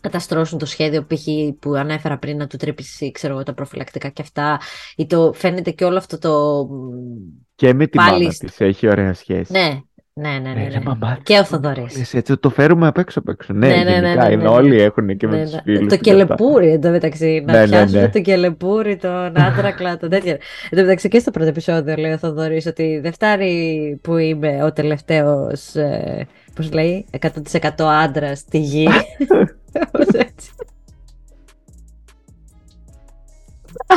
καταστρώσουν 0.01 0.57
το 0.59 0.65
σχέδιο 0.65 1.05
π.χ. 1.07 1.23
που 1.59 1.73
ανέφερα 1.73 2.17
πριν 2.17 2.37
να 2.37 2.47
του 2.47 2.57
τρύπησει 2.57 3.11
ξέρω 3.11 3.33
εγώ, 3.33 3.43
τα 3.43 3.53
προφυλακτικά 3.53 4.09
και 4.09 4.21
αυτά 4.21 4.59
ή 4.95 5.05
το 5.05 5.33
φαίνεται 5.33 5.71
και 5.71 5.85
όλο 5.85 5.97
αυτό 5.97 6.17
το... 6.17 6.67
Και 7.55 7.73
με 7.73 7.87
τη 7.87 7.97
Πάλι 7.97 8.11
μάνα 8.19 8.31
στο- 8.31 8.45
της 8.45 8.59
έχει 8.59 8.87
ωραία 8.89 9.13
σχέση. 9.13 9.51
Ναι, 9.51 9.79
ναι, 10.17 10.29
ναι, 10.29 10.49
ναι, 10.53 10.61
Ε, 10.63 10.67
ρε, 10.67 10.77
ναι. 10.77 10.83
μαμά, 10.85 11.17
Και 11.23 11.37
ο 11.37 11.43
Θοδωρής. 11.43 11.97
Λες, 11.97 12.13
έτσι 12.13 12.37
το 12.37 12.49
φέρουμε 12.49 12.87
απ' 12.87 12.97
έξω 12.97 13.19
απ' 13.19 13.29
έξω. 13.29 13.53
Ναι, 13.53 13.67
Ναι, 13.67 13.75
ναι, 13.75 13.83
ναι, 13.83 13.91
γενικά 13.91 14.21
ναι, 14.21 14.27
ναι, 14.27 14.33
είναι 14.33 14.43
ναι. 14.43 14.49
όλοι 14.49 14.81
έχουν 14.81 15.17
και 15.17 15.27
με 15.27 15.35
Ναι, 15.37 15.43
τους 15.43 15.51
ναι. 15.53 15.61
φίλους. 15.63 15.79
Το 15.79 15.97
και 15.97 16.11
αυτά. 16.11 16.25
κελεπούρι 16.25 16.71
εντωμεταξύ. 16.71 17.43
Να 17.45 17.53
Ναι, 17.53 17.59
ναι, 17.59 17.67
πιάσουν 17.67 17.99
ναι. 17.99 18.09
το 18.09 18.19
κελεπούρι, 18.21 18.95
τον 18.97 19.39
άντρακλα, 19.41 19.97
τον 19.97 20.09
τέτοιο. 20.09 20.31
Εν 20.69 20.77
τω 20.77 20.81
μεταξύ 20.81 21.07
και 21.07 21.19
στο 21.19 21.31
πρώτο 21.31 21.47
επεισόδιο 21.49 21.95
λέει 21.95 22.11
ο 22.11 22.17
Θοδωρής 22.17 22.65
ότι 22.65 22.99
δεν 23.03 23.11
φτάνει 23.13 23.99
που 24.01 24.17
είμαι 24.17 24.63
ο 24.63 24.73
τελευταίος, 24.73 25.75
ε, 25.75 26.27
πώς 26.55 26.71
λέει, 26.73 27.05
100% 27.19 27.29
άντρας 28.03 28.39
στη 28.39 28.57
γη. 28.59 28.87
Κάπως 29.79 30.07
έτσι. 30.07 30.51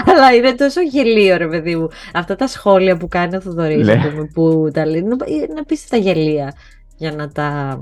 Αλλά 0.06 0.34
είναι 0.34 0.52
τόσο 0.54 0.80
γελίο 0.80 1.36
ρε 1.36 1.48
παιδί 1.48 1.76
μου. 1.76 1.88
Αυτά 2.14 2.36
τα 2.36 2.46
σχόλια 2.46 2.96
που 2.96 3.08
κάνει 3.08 3.36
ο 3.36 3.40
Θοδωρής, 3.40 3.86
Ναι. 3.86 3.92
ας 3.92 4.10
πούμε, 4.10 4.30
που 4.34 4.70
τα 4.72 4.86
λέει, 4.86 5.00
είναι 5.00 5.16
είναι 5.26 5.60
απίστευτα 5.60 5.96
γελία. 5.96 6.54
για 6.96 7.12
να 7.12 7.28
τα 7.28 7.80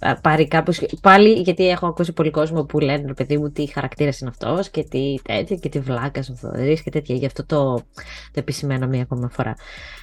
α, 0.00 0.20
πάρει 0.20 0.48
κάπως. 0.48 0.80
Πάλι 1.02 1.32
γιατί 1.32 1.68
έχω 1.68 1.86
ακούσει 1.86 2.12
πολύ 2.12 2.30
κόσμο 2.30 2.64
που 2.64 2.78
λένε 2.78 3.04
ρε 3.06 3.14
παιδί 3.14 3.38
μου 3.38 3.50
τι 3.50 3.66
χαρακτήρας 3.66 4.20
είναι 4.20 4.30
αυτός 4.30 4.70
και 4.70 4.82
τι 4.90 5.14
τέτοια 5.22 5.56
και 5.56 5.68
τι 5.68 5.78
βλάκας 5.78 6.28
ο 6.30 6.34
Θοδωρής 6.34 6.82
και 6.82 6.90
τέτοια. 6.90 7.14
Γι' 7.14 7.26
αυτό 7.26 7.46
το, 7.46 7.74
το 7.74 8.38
επισημαίνω 8.40 8.86
μία 8.86 9.02
ακόμα 9.02 9.28
φορά. 9.28 9.54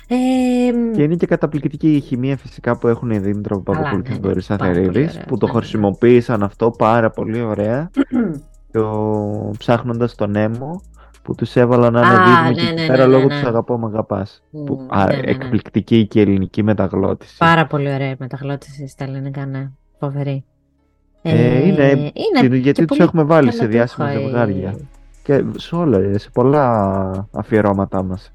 Ε, 0.08 0.16
Και 0.96 1.02
είναι 1.04 1.16
και 1.16 1.26
καταπληκτική 1.26 1.96
η 1.96 2.00
χημεία 2.00 2.38
φυσικά 2.38 2.78
που 2.78 2.88
έχουν 2.88 3.10
οι 3.10 3.20
Δήμητρο 3.20 3.62
Παπαδοπούλου 3.62 3.98
ναι, 3.98 4.04
και 4.04 4.10
ναι, 4.10 4.16
Θοδωρής 4.16 4.46
πάρα 4.48 4.66
πολύ 4.66 4.80
Αθερίδης 4.80 5.14
ωραία, 5.14 5.26
που 5.28 5.38
το 5.38 5.46
ναι. 5.46 5.52
χρησιμοποίησαν 5.54 6.44
αυτό 6.44 6.72
πάρα 6.72 7.10
πολύ 7.10 7.42
ωραία 7.42 7.90
το 8.74 9.52
ψάχνοντας 9.58 10.16
τον 10.16 10.32
Νέμο 10.32 10.82
που 11.24 11.36
τους 11.36 11.56
έβαλαν 11.56 11.94
να 11.94 12.00
είναι 12.00 12.10
Α, 12.10 12.24
δίδυμοι 12.24 12.48
ναι, 12.50 12.54
και 12.54 12.68
εκεί 12.68 12.82
ναι, 12.82 12.88
πέρα 12.88 13.06
ναι, 13.06 13.12
λόγω 13.12 13.24
ναι, 13.28 13.30
τους 13.34 13.42
ναι. 13.42 13.48
αγαπώ 13.48 13.78
μ' 13.78 13.86
αγαπάς. 13.86 14.44
Μμ, 14.50 14.64
Που, 14.64 14.86
α, 14.90 15.06
ναι, 15.06 15.16
ναι, 15.16 15.22
ναι. 15.22 15.30
εκπληκτική 15.32 16.08
και 16.08 16.20
η 16.20 16.22
ελληνική 16.22 16.64
μεταγλώτηση. 16.64 17.38
Πάρα 17.38 17.66
πολύ 17.68 17.94
ωραία 17.94 18.10
η 18.10 18.16
μεταγλώτηση 18.20 18.88
στα 18.88 19.04
ελληνικά, 19.04 19.46
ναι. 19.46 19.70
Φοβερή. 20.00 20.44
Ε, 21.22 21.68
είναι- 21.68 21.84
είναι 21.94 22.12
είναι 22.44 22.56
γιατί 22.56 22.80
και 22.80 22.86
τους 22.86 22.98
πολύ 22.98 23.02
έχουμε 23.10 23.24
βάλει 23.24 23.52
σε 23.52 23.58
καλοτούχα 23.58 23.78
διάσημα 23.78 24.14
η- 24.14 24.22
ζευγάρια. 24.22 24.76
Και 25.24 25.44
σε 25.58 25.76
όλα, 25.76 26.18
σε 26.20 26.30
πολλά 26.34 27.28
αφιερώματά 27.32 28.04
μας. 28.04 28.30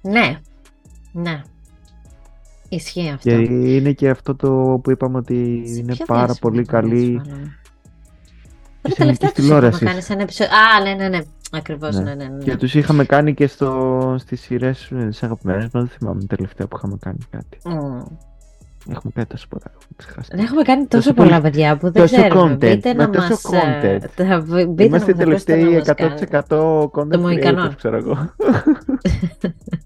Ναι, 0.00 0.38
ναι. 1.12 1.40
Ισχύει 2.68 3.08
αυτό. 3.08 3.28
Και 3.30 3.34
είναι 3.76 3.92
και 3.92 4.08
αυτό 4.08 4.34
το 4.36 4.80
που 4.82 4.90
είπαμε 4.90 5.16
ότι 5.18 5.62
Σε 5.66 5.80
είναι 5.80 5.92
ποιο 5.94 6.04
πάρα 6.04 6.24
διάσημο 6.26 6.50
πολύ 6.50 6.64
το 6.64 6.72
βάλαμε; 6.72 6.94
καλή 6.94 7.20
Τώρα 7.24 7.38
της 8.88 8.94
τελευταία 8.94 9.06
ελληνικής 9.06 9.32
τους 9.32 9.44
είχαμε 9.44 9.70
τηλεόρασης. 9.70 9.88
κάνει 9.88 10.00
σε 10.02 10.12
ένα 10.12 10.22
επεισόδιο. 10.22 10.52
Α, 10.54 10.82
ναι, 10.82 10.94
ναι, 11.02 11.08
ναι. 11.08 11.18
Ακριβώς, 11.52 11.96
Ναι. 11.96 12.02
ναι, 12.02 12.14
ναι, 12.14 12.24
ναι. 12.24 12.44
Και 12.44 12.56
τους 12.56 12.74
είχαμε 12.74 13.04
κάνει 13.04 13.34
και 13.34 13.46
στο, 13.46 14.14
στις 14.18 14.40
σειρές 14.40 14.90
ε, 14.90 15.06
τις 15.08 15.22
αγαπημένες 15.22 15.62
μας, 15.72 15.82
δεν 15.82 15.88
θυμάμαι 15.98 16.22
τελευταία 16.24 16.66
που 16.66 16.76
είχαμε 16.76 16.96
κάνει 17.00 17.18
κάτι. 17.30 17.58
Μμ. 17.64 18.02
Έχουμε 18.90 19.12
κάνει 19.14 19.26
τόσο 19.26 19.46
πολλά, 19.48 19.62
έχουμε 19.66 19.94
ξεχάσει. 19.96 20.28
Δεν 20.34 20.44
έχουμε 20.44 20.62
κάνει 20.62 20.86
τόσο, 20.86 21.02
Τόσο 21.02 21.14
πολλά 21.14 21.28
πολύ- 21.40 21.40
παιδιά 21.50 21.76
που 21.76 21.90
δεν 21.90 22.02
τόσο 22.02 22.16
ξέρουμε. 22.16 22.52
content, 22.52 22.58
Μπείτε 22.58 22.94
με 22.94 23.02
να 23.06 23.10
τόσο 23.10 23.28
μας... 23.28 23.44
ε, 23.44 23.98
content. 23.98 24.04
τα- 24.16 24.40
Μπείτε 24.68 24.84
Είμαστε 24.84 25.10
οι 25.10 25.14
να 25.14 25.26
μας 25.26 25.30
ακούσετε 25.30 25.56
να 25.56 25.64
τελευταίοι 25.64 25.74
μας 25.74 25.86
κάνετε. 25.94 26.44
100% 26.48 26.84
content 26.84 27.08
Το 27.10 27.18
Μοϊκανό. 27.18 27.66
creators, 27.66 27.76
ξέρω 27.76 27.96
εγώ. 27.96 28.18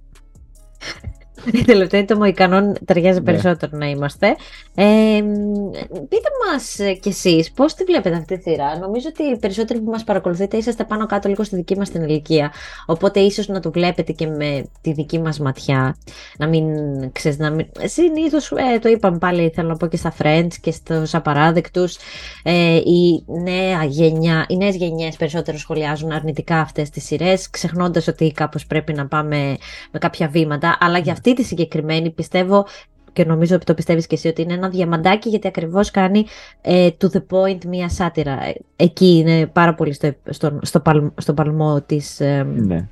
Η 1.60 1.64
τελευταία 1.64 2.04
το 2.04 2.16
Μοϊκανόν 2.16 2.76
ταιριάζει 2.84 3.18
Ναι. 3.18 3.24
περισσότερο 3.24 3.76
να 3.76 3.86
είμαστε. 3.88 4.36
Ε, 4.74 5.22
μ, 5.22 5.70
πείτε 6.08 6.28
μας 6.46 6.78
ε, 6.78 6.92
κι 6.92 7.08
εσείς 7.08 7.52
πώς 7.52 7.74
τη 7.74 7.84
βλέπετε 7.84 8.16
αυτή 8.16 8.38
τη 8.38 8.50
σειρά. 8.50 8.78
Νομίζω 8.78 9.06
ότι 9.08 9.22
οι 9.22 9.36
περισσότεροι 9.38 9.80
που 9.80 9.90
μας 9.90 10.04
παρακολουθείτε 10.04 10.56
είσαστε 10.56 10.84
πάνω 10.84 11.06
κάτω 11.06 11.28
λίγο 11.28 11.44
στη 11.44 11.56
δική 11.56 11.76
μας 11.76 11.90
την 11.90 12.02
ηλικία. 12.02 12.52
Οπότε 12.86 13.20
ίσως 13.20 13.48
να 13.48 13.60
το 13.60 13.70
βλέπετε 13.70 14.12
και 14.12 14.26
με 14.26 14.64
τη 14.80 14.92
δική 14.92 15.18
μας 15.18 15.38
ματιά. 15.38 15.96
Να 16.38 16.46
μην 16.46 16.64
ξέρεις, 17.12 17.38
να 17.38 17.50
μην... 17.50 17.66
Συνήθως, 17.84 18.50
ε, 18.50 18.78
το 18.78 18.88
είπαμε 18.88 19.18
πάλι, 19.18 19.52
θέλω 19.54 19.68
να 19.68 19.76
πω 19.76 19.86
και 19.86 19.96
στα 19.96 20.14
Friends 20.22 20.52
και 20.60 20.70
στους 20.70 21.14
απαράδεκτους. 21.14 21.96
Ε, 22.42 22.76
η 22.76 23.24
νέα 23.42 23.84
γενιά, 23.84 24.46
οι 24.48 24.56
νέες 24.56 24.76
γενιές 24.76 25.16
περισσότερο 25.16 25.58
σχολιάζουν 25.58 26.10
αρνητικά 26.12 26.60
αυτές 26.60 26.90
τις 26.90 27.04
σειρές, 27.04 27.50
ξεχνώντας 27.50 28.06
ότι 28.08 28.32
κάπως 28.32 28.66
πρέπει 28.66 28.92
να 28.92 29.06
πάμε 29.06 29.56
με 29.90 29.98
κάποια 29.98 30.28
βήματα, 30.28 30.78
αλλά 30.80 30.98
για 30.98 31.12
αυτή 31.12 31.34
τη 31.42 31.44
συγκεκριμένη 31.46 32.10
πιστεύω 32.10 32.66
και 33.12 33.24
νομίζω 33.24 33.54
ότι 33.54 33.64
το 33.64 33.74
πιστεύεις 33.74 34.06
και 34.06 34.14
εσύ 34.14 34.28
ότι 34.28 34.42
είναι 34.42 34.52
ένα 34.54 34.68
διαμαντάκι 34.68 35.28
γιατί 35.28 35.48
ακριβώς 35.48 35.90
κάνει 35.90 36.24
ε, 36.60 36.88
to 37.00 37.06
the 37.06 37.22
point 37.30 37.64
μία 37.64 37.88
σάτυρα. 37.88 38.32
Ε, 38.32 38.54
Εκεί 38.76 39.06
είναι 39.16 39.46
πάρα 39.46 39.74
πολύ 39.74 39.92
στο, 39.92 40.12
στο, 40.30 40.58
στο, 40.62 40.80
παλ- 40.80 41.20
στο 41.20 41.34
παλμό 41.34 41.80
της, 41.86 42.20
ε, 42.20 42.46
Ναι. 42.56 42.88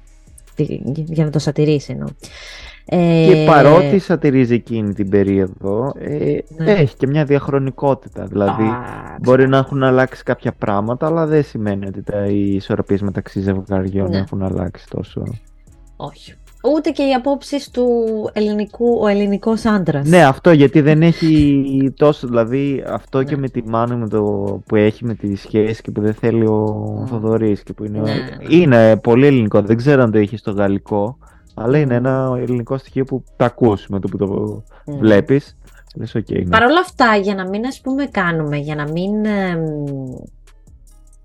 τη- 0.55 0.81
για 0.95 1.25
να 1.25 1.31
το 1.31 1.39
σατυρίσει 1.39 1.93
εννοώ. 1.93 2.09
Ε, 2.89 3.27
Και 3.33 3.45
παρότι 3.47 3.99
σατυρίζει 3.99 4.55
εκείνη 4.55 4.95
την 4.95 5.09
περίοδο, 5.09 5.93
ε, 5.99 6.39
Ναι. 6.57 6.73
έχει 6.73 6.97
και 6.97 7.07
μια 7.07 7.25
διαχρονικότητα. 7.25 8.25
Δηλαδή, 8.27 8.63
α, 8.63 8.83
μπορεί 9.23 9.49
να 9.49 9.57
έχουν 9.59 9.83
αλλάξει 9.83 10.23
κάποια 10.23 10.53
πράγματα, 10.53 11.07
αλλά 11.07 11.27
δεν 11.27 11.45
σημαίνει 11.45 11.87
ότι 11.87 12.03
τα, 12.03 12.27
οι 12.27 12.55
ισορροπίες 12.55 13.01
μεταξύ 13.03 13.41
ζευγαριών 13.41 14.11
Ναι. 14.11 14.19
έχουν 14.19 14.43
αλλάξει 14.43 14.87
τόσο. 14.89 15.23
Όχι. 15.97 16.35
Ούτε 16.75 16.91
και 16.91 17.03
οι 17.03 17.13
απόψεις 17.13 17.71
του 17.71 17.87
ελληνικού, 18.33 18.99
ο 19.03 19.07
ελληνικός 19.07 19.65
άντρας. 19.65 20.09
Ναι, 20.09 20.25
αυτό 20.25 20.51
γιατί 20.53 20.81
δεν 20.81 21.03
έχει 21.03 21.93
τόσο. 21.97 22.27
Δηλαδή, 22.27 22.85
αυτό 22.89 23.23
και 23.23 23.35
Ναι. 23.35 23.41
με 23.41 23.49
τη 23.49 23.63
μάνα 23.69 23.97
με 23.97 24.09
το, 24.09 24.23
που 24.67 24.77
έχει 24.77 25.05
με 25.05 25.15
τη 25.15 25.37
σχέση 25.37 25.83
και 25.83 25.91
που 25.91 26.01
δεν 26.01 26.15
θέλει 26.15 26.47
ο 26.47 26.97
Μμ. 27.01 27.07
Θοδωρής 27.07 27.63
και 27.63 27.73
που 27.73 27.85
είναι. 27.85 27.99
Ναι, 28.01 28.13
ναι. 28.13 28.57
Είναι 28.57 28.97
πολύ 28.97 29.27
ελληνικό. 29.27 29.63
Δεν 29.63 29.77
ξέρω 29.77 30.03
αν 30.03 30.11
το 30.13 30.19
είχε 30.19 30.37
στο 30.37 30.51
γαλλικό, 30.51 31.19
αλλά 31.55 31.79
είναι 31.79 31.95
Μμ. 32.01 32.05
ένα 32.07 32.35
ελληνικό 32.39 32.79
στοιχείο 32.79 33.05
που 33.05 33.25
τα 33.37 33.45
ακούς 33.45 33.87
με 33.89 34.01
το 34.01 34.09
που 34.09 34.17
το 34.17 34.63
Μμ. 34.87 34.99
βλέπεις. 34.99 35.57
Λες, 35.97 36.15
οκ, 36.15 36.31
ναι. 36.31 36.49
Παρ' 36.49 36.63
όλα 36.63 36.81
αυτά, 36.81 37.17
για 37.17 37.35
να 37.35 37.49
μην 37.49 37.67
ας 37.67 37.81
πούμε 37.81 38.07
κάνουμε, 38.07 38.57
για 38.57 38.75
να 38.75 38.83
μην, 38.93 39.25
εμ, 39.25 39.65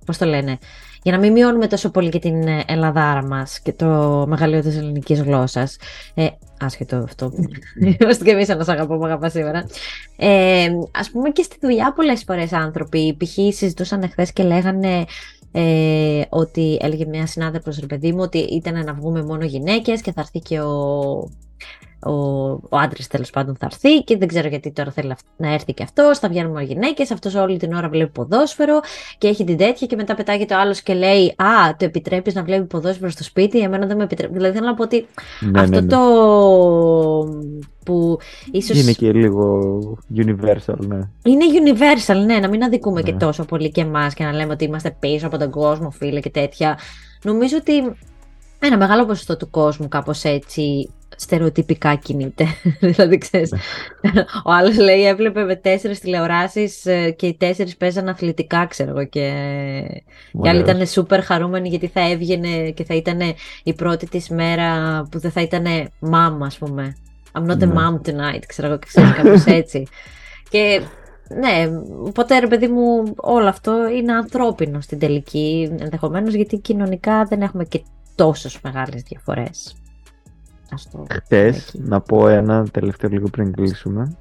πώς 0.05 0.17
το 0.17 0.25
λένε, 0.25 0.57
για 1.03 1.11
να 1.11 1.17
μην 1.17 1.31
μειώνουμε 1.31 1.67
τόσο 1.67 1.89
πολύ 1.89 2.09
και 2.09 2.19
την 2.19 2.47
ε, 2.47 2.63
Ελλαδάρα 2.67 3.23
μας 3.23 3.59
και 3.59 3.73
το 3.73 4.25
μεγαλείο 4.27 4.61
της 4.61 4.77
ελληνικής 4.77 5.21
γλώσσας, 5.21 5.77
ε, 6.13 6.27
άσχετο 6.59 6.95
αυτό, 6.95 7.31
είμαστε 7.99 8.23
και 8.23 8.31
εμείς 8.31 8.49
ένα 8.49 8.60
Σ' 8.60 8.67
αγαπώ 8.67 8.95
Μ' 8.95 9.05
αγαπάς 9.05 9.31
σήμερα, 9.31 9.65
ε, 10.17 10.67
ας 10.91 11.09
πούμε 11.11 11.29
και 11.29 11.43
στη 11.43 11.57
δουλειά 11.61 11.93
πολλές 11.93 12.23
φορές 12.23 12.53
άνθρωποι, 12.53 13.17
π.χ. 13.19 13.31
συζητούσαν 13.31 14.01
εχθές 14.01 14.33
και 14.33 14.43
λέγανε 14.43 15.05
ε, 15.51 16.21
ότι 16.29 16.77
έλεγε 16.81 17.05
μια 17.05 17.25
συνάδελφος 17.25 17.79
ρε 17.79 17.85
παιδί 17.85 18.11
μου 18.11 18.21
ότι 18.21 18.37
ήταν 18.37 18.83
να 18.83 18.93
βγούμε 18.93 19.23
μόνο 19.23 19.45
γυναίκες 19.45 20.01
και 20.01 20.11
θα 20.11 20.21
έρθει 20.21 20.39
και 20.39 20.59
ο, 20.59 21.29
ο, 22.05 22.11
ο 22.69 22.77
άντρας 22.77 23.07
τέλος 23.07 23.29
πάντων 23.29 23.55
θα 23.59 23.65
έρθει 23.71 24.03
και 24.03 24.17
δεν 24.17 24.27
ξέρω 24.27 24.47
γιατί 24.47 24.71
τώρα 24.71 24.91
θέλει 24.91 25.11
αυ- 25.11 25.25
να 25.37 25.53
έρθει 25.53 25.73
και 25.73 25.83
αυτός, 25.83 26.19
θα 26.19 26.27
βγαίνουμε 26.29 26.53
μόνο 26.53 26.65
γυναίκες, 26.65 27.11
αυτός 27.11 27.35
όλη 27.35 27.57
την 27.57 27.73
ώρα 27.73 27.89
βλέπει 27.89 28.11
ποδόσφαιρο 28.11 28.79
και 29.17 29.27
έχει 29.27 29.43
την 29.43 29.57
τέτοια 29.57 29.87
και 29.87 29.95
μετά 29.95 30.15
πετάγεται 30.15 30.53
ο 30.55 30.59
άλλος 30.59 30.81
και 30.81 30.93
λέει 30.93 31.25
«Α, 31.37 31.75
το 31.77 31.85
επιτρέπεις 31.85 32.33
να 32.33 32.43
βλέπει 32.43 32.65
ποδόσφαιρο 32.65 33.09
στο 33.09 33.23
σπίτι, 33.23 33.59
εμένα 33.59 33.85
δεν 33.85 33.97
με 33.97 34.03
επιτρέπει». 34.03 34.33
Δηλαδή 34.33 34.53
θέλω 34.55 34.65
να 34.67 34.73
πω 34.73 34.83
ότι 34.83 35.05
Ναι, 35.39 35.59
αυτό 35.59 35.75
ναι, 35.75 35.81
ναι. 35.81 35.87
το 35.87 35.99
που 37.85 38.17
ίσως 38.51 38.79
Είναι 38.81 38.91
και 38.91 39.11
λίγο 39.11 39.59
universal, 40.15 40.77
ναι. 40.77 40.99
είναι 41.23 41.45
universal, 41.63 42.15
ναι, 42.25 42.39
να 42.39 42.47
μην 42.49 42.63
αδικούμε 42.63 43.01
και 43.01 43.11
Ναι. 43.11 43.17
τόσο 43.17 43.45
πολύ 43.45 43.71
και 43.71 43.81
εμάς 43.81 44.13
και 44.13 44.23
να 44.23 44.31
λέμε 44.33 44.53
ότι 44.53 44.63
είμαστε 44.65 44.95
πίσω 44.99 45.27
από 45.27 45.37
τον 45.37 45.49
κόσμο, 45.51 45.89
φίλε 45.89 46.19
και 46.19 46.29
τέτοια. 46.29 46.77
Νομίζω 47.23 47.57
ότι 47.57 47.95
ένα 48.59 48.77
μεγάλο 48.77 49.05
ποσοστό 49.05 49.37
του 49.37 49.49
κόσμου 49.49 49.87
κάπως 49.87 50.23
έτσι 50.23 50.89
στερεοτυπικά 51.21 51.95
κινείται. 51.95 52.45
δηλαδή, 52.79 53.17
ξέρεις, 53.17 53.53
ο 54.45 54.51
άλλος 54.51 54.77
λέει 54.77 55.05
έβλεπε 55.05 55.43
με 55.43 55.55
τέσσερις 55.55 55.99
τηλεοράσεις 55.99 56.85
ε, 56.85 57.11
και 57.11 57.27
οι 57.27 57.35
τέσσερις 57.37 57.77
παίζαν 57.77 58.07
αθλητικά, 58.09 58.65
ξέρω 58.65 58.89
εγώ, 58.89 59.05
και 59.05 59.19
οι 60.31 60.47
άλλοι 60.47 60.59
Ωραίος. 60.61 60.69
ήταν 60.75 60.87
σούπερ 60.87 61.23
χαρούμενοι 61.23 61.69
γιατί 61.69 61.87
θα 61.87 62.09
έβγαινε 62.09 62.69
και 62.71 62.83
θα 62.83 62.95
ήταν 62.95 63.19
η 63.63 63.73
πρώτη 63.73 64.07
της 64.09 64.29
μέρα 64.29 65.01
που 65.11 65.19
δεν 65.19 65.31
θα 65.31 65.41
ήταν 65.41 65.65
mom, 66.11 66.37
ας 66.45 66.57
πούμε. 66.57 66.95
I'm 67.33 67.45
not 67.51 67.51
a 67.63 67.67
Ναι. 67.67 67.73
mom 67.73 68.07
tonight, 68.07 68.43
ξέρω 68.47 68.67
εγώ, 68.67 68.77
και 68.77 68.85
ξέρεις 68.87 69.11
κάπως 69.11 69.45
έτσι. 69.59 69.87
και 70.49 70.81
ναι, 71.39 71.69
οπότε 72.07 72.39
ρε 72.39 72.47
παιδί 72.47 72.67
μου, 72.67 73.13
όλο 73.15 73.47
αυτό 73.47 73.89
είναι 73.97 74.11
ανθρώπινο 74.13 74.81
στην 74.81 74.99
τελική, 74.99 75.75
ενδεχομένως 75.79 76.33
γιατί 76.33 76.57
κοινωνικά 76.57 77.23
δεν 77.25 77.41
έχουμε 77.41 77.63
και 77.65 77.81
τόσες 78.15 78.59
μεγάλες 78.63 79.01
διαφορές. 79.01 79.75
Ας 80.73 80.89
το 80.91 81.05
Χτες, 81.13 81.67
εκεί. 81.67 81.79
να 81.87 82.01
πω 82.01 82.27
ένα 82.27 82.65
τελευταίο 82.71 83.09
λίγο 83.09 83.29
πριν 83.29 83.51
κλείσουμε, 83.51 84.15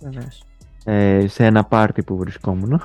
Βεβαίως. 0.00 0.44
ε, 0.84 1.26
σε 1.28 1.44
ένα 1.44 1.64
πάρτι 1.64 2.02
που 2.02 2.16
βρισκόμουν. 2.16 2.80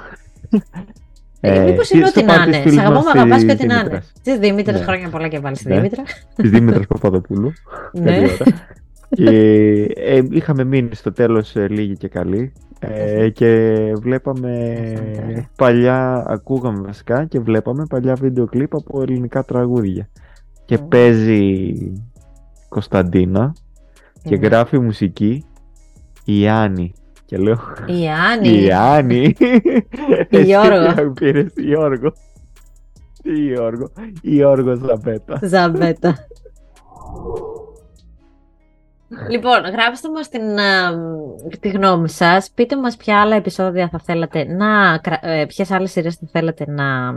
Ε, 1.43 1.63
Μήπως 1.63 1.89
είναι 1.89 2.05
στο 2.07 2.19
ό,τι 2.19 2.27
να 2.27 2.33
πάρτι 2.35 2.47
είναι. 2.49 2.57
της 2.63 2.71
Σ' 2.71 2.75
φίλης 2.75 2.79
αγαπώ, 2.79 2.95
μας 2.95 3.03
με 3.13 3.19
αγαπάς 3.19 3.37
της 3.37 3.45
και 3.45 3.51
ό,τι 3.51 3.65
να 3.67 3.73
είναι. 3.73 3.83
Δήμητρας. 3.83 4.11
Της 4.23 4.37
Δήμητρας, 4.39 4.79
Ναι. 4.79 4.85
χρόνια 4.85 5.09
πολλά 5.09 5.27
και 5.27 5.39
πάλι 5.39 5.55
στη 5.55 5.67
Ναι. 5.67 5.75
Δήμητρα. 5.75 6.03
Της 6.35 6.49
Δήμητρας 6.49 6.85
Παπαδοπούλου. 6.87 7.51
Ναι. 7.93 8.11
Καλή 8.11 8.25
ώρα. 8.41 8.51
και 9.09 9.29
ε, 9.95 10.21
είχαμε 10.31 10.63
μείνει 10.63 10.95
στο 10.95 11.11
τέλος 11.11 11.55
ε, 11.55 11.67
λίγοι 11.67 11.97
και 11.97 12.07
καλοί 12.07 12.53
ε, 12.79 13.29
και 13.29 13.75
βλέπαμε 13.99 14.81
Αυτό 14.93 15.21
είναι. 15.29 15.49
παλιά, 15.55 16.23
ακούγαμε 16.27 16.81
βασικά 16.81 17.25
και 17.25 17.39
βλέπαμε 17.39 17.85
παλιά 17.89 18.13
βίντεο 18.15 18.45
κλιπ 18.45 18.75
από 18.75 19.01
ελληνικά 19.01 19.43
τραγούδια. 19.43 20.09
Και 20.65 20.77
Μμμ. 20.77 20.87
παίζει 20.87 21.73
Κωνσταντίνα 22.71 23.53
και 24.23 24.35
Μμμ. 24.35 24.43
γράφει 24.43 24.79
μουσική 24.79 25.45
η 26.25 26.47
Άννη. 26.49 26.93
Και 27.25 27.37
λέω, 27.37 27.59
Η 27.85 28.09
Άννη. 28.09 28.63
η 28.63 28.71
Άννη. 28.71 29.35
Εσύ 30.29 30.43
Γιώργο. 30.43 30.93
τι 30.93 31.09
πήρες, 31.25 31.53
Γιώργο. 31.55 32.13
Τι 33.23 33.33
Γιώργο. 33.33 33.89
Γιώργος 34.21 34.79
Ζαμπέτα. 34.79 35.39
Ζαμπέτα. 35.43 36.15
Λοιπόν, 39.29 39.61
γράψτε 39.71 40.09
μας 40.09 40.29
την, 40.29 40.59
α, 40.59 40.93
τη 41.59 41.69
γνώμη 41.69 42.09
σας. 42.09 42.51
Πείτε 42.55 42.77
μας 42.77 42.95
ποια 42.97 43.21
άλλα 43.21 43.35
επεισόδια 43.35 43.89
θα 43.89 43.99
θέλατε 43.99 44.43
να... 44.43 44.97
κρα- 44.97 45.19
ε, 45.21 45.45
ποιες 45.45 45.71
άλλες 45.71 45.91
σειρές 45.91 46.15
θα 46.15 46.27
θέλατε 46.31 46.65
να 46.67 47.13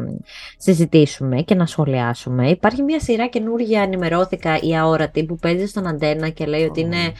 συζητήσουμε 0.56 1.42
και 1.42 1.54
να 1.54 1.66
σχολιάσουμε. 1.66 2.50
Υπάρχει 2.50 2.82
μια 2.82 3.00
σειρά 3.00 3.26
καινούργια, 3.26 3.82
ενημερώθηκα, 3.82 4.58
η 4.60 4.76
αόρατη, 4.76 5.24
που 5.24 5.36
παίζει 5.36 5.66
στον 5.66 5.86
αντένα 5.86 6.28
και 6.28 6.46
λέει 6.46 6.64
ότι 6.64 6.80
είναι 6.80 7.12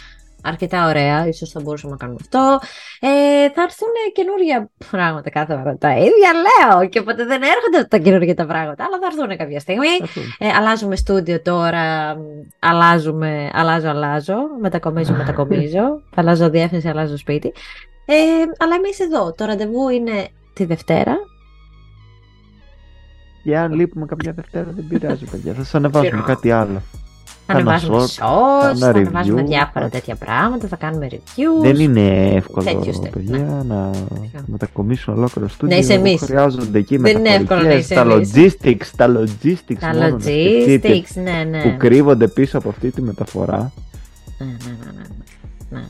αρκετά 0.44 0.88
ωραία, 0.88 1.26
ίσως 1.26 1.50
θα 1.50 1.60
μπορούσαμε 1.60 1.92
να 1.92 1.98
κάνουμε 1.98 2.18
αυτό. 2.22 2.58
Ε, 3.00 3.50
θα 3.50 3.62
έρθουν 3.62 3.88
καινούργια 4.12 4.70
πράγματα 4.90 5.30
κάθε 5.30 5.56
φορά. 5.56 5.76
Τα 5.76 5.90
ίδια 5.90 6.30
λέω 6.44 6.88
και 6.88 7.02
ποτέ 7.02 7.24
δεν 7.24 7.42
έρχονται 7.42 7.88
τα 7.88 7.98
καινούργια 7.98 8.34
τα 8.34 8.46
πράγματα, 8.46 8.84
αλλά 8.84 8.98
θα 9.00 9.06
έρθουν 9.06 9.36
κάποια 9.36 9.60
στιγμή. 9.60 9.88
Ε, 10.38 10.48
αλλάζουμε 10.48 10.96
στούντιο 10.96 11.42
τώρα, 11.42 12.16
αλλάζουμε, 12.58 13.50
αλλάζω, 13.52 13.88
αλλάζω, 13.88 14.36
μετακομίζω, 14.60 15.12
μετακομίζω, 15.12 16.02
αλλάζω 16.18 16.50
διεύθυνση, 16.50 16.88
αλλάζω 16.88 17.16
σπίτι. 17.16 17.52
Ε, 18.06 18.14
αλλά 18.58 18.74
εμείς 18.74 19.00
εδώ, 19.00 19.32
το 19.32 19.44
ραντεβού 19.44 19.88
είναι 19.88 20.28
τη 20.52 20.64
Δευτέρα, 20.64 21.16
Και 23.42 23.58
αν 23.58 23.72
λείπουμε 23.72 24.06
κάποια 24.06 24.32
Δευτέρα 24.32 24.70
δεν 24.70 24.86
πειράζει, 24.88 25.24
παιδιά. 25.24 25.52
Θα 25.52 25.62
σας 25.62 25.74
ανεβάσουμε 25.74 26.22
κάτι 26.26 26.50
άλλο. 26.50 26.82
Θα 27.46 27.52
Κάνα 27.52 27.70
ανεβάζουμε 27.70 27.98
short, 27.98 28.24
shorts, 28.24 28.60
κάνα 28.62 28.74
θα 28.78 28.88
ανεβάζουμε 28.88 29.42
review, 29.42 29.46
διάφορα 29.46 29.70
κάτι. 29.84 29.90
τέτοια 29.90 30.14
πράγματα, 30.14 30.66
θα 30.68 30.76
κάνουμε 30.76 31.06
reviews. 31.10 31.62
Δεν 31.62 31.74
είναι 31.76 32.30
εύκολο, 32.34 32.64
τέτοιους 32.66 32.98
τε- 33.00 33.10
παιδιά, 33.12 33.38
ναι. 33.38 33.74
να 33.74 33.90
Ποιο; 34.30 34.40
μετακομίσουν 34.46 35.14
ολόκληρο 35.14 35.48
στούντιο. 35.48 35.76
Να 35.76 35.82
είσαι 35.82 35.92
εμείς. 35.92 36.20
Χρειάζονται 36.22 36.78
εκεί 36.78 36.96
Δεν 36.96 37.18
είναι 37.18 37.28
εύκολο 37.28 37.60
να 37.60 37.66
μεταφορικές, 37.68 37.84
είσαι 37.84 37.94
τα 37.94 38.00
εμείς. 38.00 38.32
logistics, 38.34 38.86
τα 38.96 39.06
logistics, 39.18 39.76
Τα 39.80 39.86
μόνος 39.86 40.10
να 40.12 40.18
σκεφτείτε 40.20 40.88
logistics, 40.88 41.22
ναι, 41.22 41.44
ναι. 41.50 41.62
που 41.62 41.74
κρύβονται 41.76 42.28
πίσω 42.28 42.58
από 42.58 42.68
αυτή 42.68 42.90
τη 42.90 43.02
μεταφορά. 43.02 43.72
Ναι, 44.38 44.46
ναι, 44.46 44.52
ναι, 44.68 44.76
ναι, 44.84 45.02
ναι. 45.70 45.78
Ναι. 45.78 45.84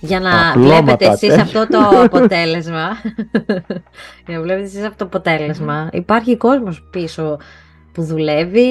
Για 0.00 0.20
να 0.20 0.30
Τα 0.30 0.50
πλώματα, 0.54 0.82
βλέπετε 0.82 1.06
εσείς 1.06 1.18
τέτοια. 1.28 1.42
αυτό 1.42 1.66
το 1.66 1.78
αποτέλεσμα, 2.04 2.88
για 4.26 4.36
να 4.36 4.40
βλέπετε 4.42 4.66
εσείς 4.66 4.82
αυτό 4.84 4.94
το 4.96 5.04
αποτέλεσμα, 5.04 5.88
υπάρχει 5.92 6.36
κόσμος 6.36 6.86
πίσω 6.90 7.38
που 7.92 8.02
δουλεύει, 8.02 8.66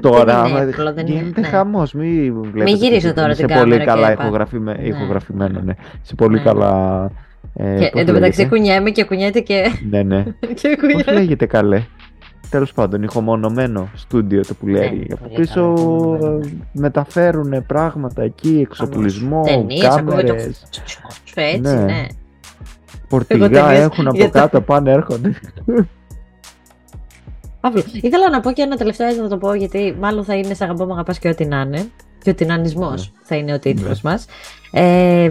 Τώρα 0.00 0.24
δεν 0.24 0.34
άμα 0.34 0.48
είναι 0.48 0.68
εύκολο, 0.70 0.92
δεν 0.92 1.06
είναι, 1.06 1.18
γίνεται 1.20 1.40
ναι. 1.40 1.46
χαμός, 1.46 1.92
μην 1.92 2.42
βλέπετε. 2.52 2.70
γυρίσω 2.76 3.06
ότι 3.06 3.16
τώρα 3.16 3.26
είναι 3.28 3.36
την 3.36 3.48
σε 3.48 3.54
πολύ 3.58 3.70
κάμερα 3.70 3.84
και 3.84 3.90
καλά 3.90 4.12
είπα. 4.12 4.22
ηχογραφημέ- 4.22 4.78
Ναι. 4.80 4.86
ηχογραφημένο, 4.88 5.60
ναι. 5.64 5.72
Σε 6.02 6.14
πολύ 6.14 6.36
Ναι. 6.36 6.42
καλά... 6.42 7.10
Ε, 7.56 7.78
Και 7.78 7.88
πώς 7.92 8.00
εν 8.00 8.06
τω 8.06 8.12
μεταξύ 8.12 8.38
λέγεται; 8.40 8.56
κουνιέμαι 8.56 8.90
και 8.90 9.04
κουνιέται 9.04 9.40
και, 9.40 9.62
Ναι, 9.90 10.02
ναι. 10.02 10.22
και 10.60 10.68
Πώς 10.68 10.76
κουνιέται. 10.80 11.12
λέγεται 11.12 11.46
καλέ; 11.46 11.82
Τέλος 12.50 12.72
πάντων, 12.72 13.02
ηχομονωμένο 13.02 13.88
στούντιο 13.94 14.40
το 14.46 14.54
που 14.54 14.66
λέει. 14.66 14.88
Ναι, 15.08 15.14
Από 15.14 15.22
πολύ 15.24 15.34
πίσω 15.40 15.54
καλά, 15.54 15.74
ηχομονωμένο. 15.74 16.40
μεταφέρουν 16.72 17.66
πράγματα 17.66 18.22
εκεί, 18.22 18.58
εξοπλισμός, 18.70 19.48
Ταινίες, 19.48 19.84
ακούμε 19.84 20.10
το 20.10 20.16
κάμερες, 20.26 20.62
έτσι, 21.34 21.60
Ναι. 21.60 21.72
ναι. 21.74 22.06
πορτιγά 23.08 23.48
ταινίες 23.48 23.78
έχουν 23.80 24.06
από 24.06 24.16
για 24.16 24.24
το- 24.30 24.38
κάτω, 24.38 24.60
πάνε 24.60 24.90
έρχονται. 24.92 25.34
Παύλο, 27.64 27.82
ήθελα 27.92 28.30
να 28.30 28.40
πω 28.40 28.52
και 28.52 28.62
ένα 28.62 28.76
τελευταίο 28.76 29.06
έτσι 29.06 29.20
να 29.20 29.28
το 29.28 29.36
πω 29.36 29.54
γιατί 29.54 29.96
μάλλον 30.00 30.24
θα 30.24 30.34
είναι 30.34 30.54
σε 30.54 30.64
αγαπώ, 30.64 30.84
μ' 30.86 30.92
αγαπάς 30.92 31.18
και 31.18 31.28
ό,τι 31.28 31.44
να 31.46 31.60
είναι. 31.60 31.90
Και 32.22 32.30
ο 32.30 32.34
τυνανισμός 32.34 33.02
Ναι. 33.12 33.18
θα 33.22 33.36
είναι 33.36 33.52
ο 33.52 33.58
τίτλος 33.58 34.00
μας. 34.00 34.26
Ε, 34.72 35.30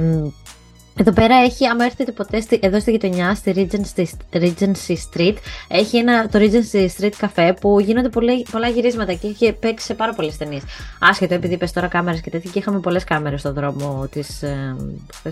εδώ 0.98 1.12
πέρα 1.12 1.36
έχει, 1.36 1.68
άμα 1.68 1.86
έρθετε 1.86 2.12
ποτέ 2.12 2.42
στη, 2.42 2.60
εδώ 2.62 2.80
στη 2.80 2.92
γειτονιά, 2.92 3.36
στη 3.36 3.54
Regency, 3.56 4.06
Regency 4.34 4.96
Street, 5.12 5.36
έχει 5.68 5.98
ένα, 5.98 6.28
το 6.28 6.40
Regency 6.40 6.88
Street 6.98 7.14
καφέ 7.18 7.54
που 7.62 7.80
γίνονται 7.80 8.10
πολλά, 8.10 8.34
πολλά 8.52 8.68
γυρίσματα 8.68 9.14
και 9.14 9.28
έχει 9.28 9.54
παίξει 9.54 9.86
σε 9.86 9.94
πάρα 9.94 10.14
πολλές 10.14 10.38
ταινίες. 10.38 10.64
Άσχετο, 11.00 11.34
επειδή 11.34 11.54
είπες 11.54 11.72
τώρα 11.72 11.88
κάμερες 11.88 12.22
και 12.22 12.30
τέτοια, 12.30 12.52
και 12.52 12.60
είχαμε 12.60 12.80
πολλές 12.80 13.04
κάμερες 13.04 13.40
στον 13.40 13.54
δρόμο 13.54 14.08
της. 14.12 14.44
Ε, 14.44 14.76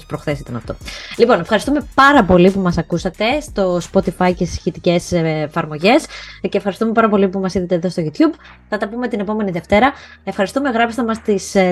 προχθές 0.08 0.40
ήταν 0.40 0.56
αυτό. 0.56 0.76
Λοιπόν, 1.18 1.40
ευχαριστούμε 1.40 1.88
πάρα 1.94 2.24
πολύ 2.24 2.52
που 2.52 2.60
μας 2.60 2.78
ακούσατε 2.78 3.40
στο 3.40 3.80
Spotify 3.92 4.34
και 4.36 4.46
στις 4.46 4.54
σχετικές 4.54 5.12
εφαρμογές 5.12 6.06
και 6.42 6.58
ευχαριστούμε 6.58 6.92
πάρα 6.92 7.10
πολύ 7.10 7.28
που 7.28 7.40
μας 7.40 7.54
είδατε 7.54 7.76
εδώ 7.76 7.90
στο 7.90 8.04
YouTube. 8.06 8.34
Θα 8.70 8.78
τα 8.78 8.88
πούμε 8.90 9.08
την 9.08 9.20
επόμενη 9.20 9.52
Δευτέρα. 9.52 9.94
Ευχαριστούμε, 10.24 10.70
γράψτε 10.70 11.04
μας 11.04 11.18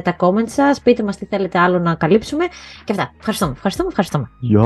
τα 0.04 0.16
comments 0.20 0.50
σας, 0.50 0.82
πείτε 0.82 1.04
μας 1.04 1.18
τι 1.18 1.26
θέλετε 1.26 1.60
άλλο 1.60 1.80
να 1.80 1.96
καλύψουμε 1.96 2.46
και 2.84 2.92
αυτά. 2.92 3.14
Ευχαριστούμε, 3.18 3.52
ευχαριστούμε, 3.56 3.79
Karıştı 3.80 3.86
mı 3.86 3.92
karıştı 3.96 4.20
mı? 4.20 4.28
Ya. 4.42 4.64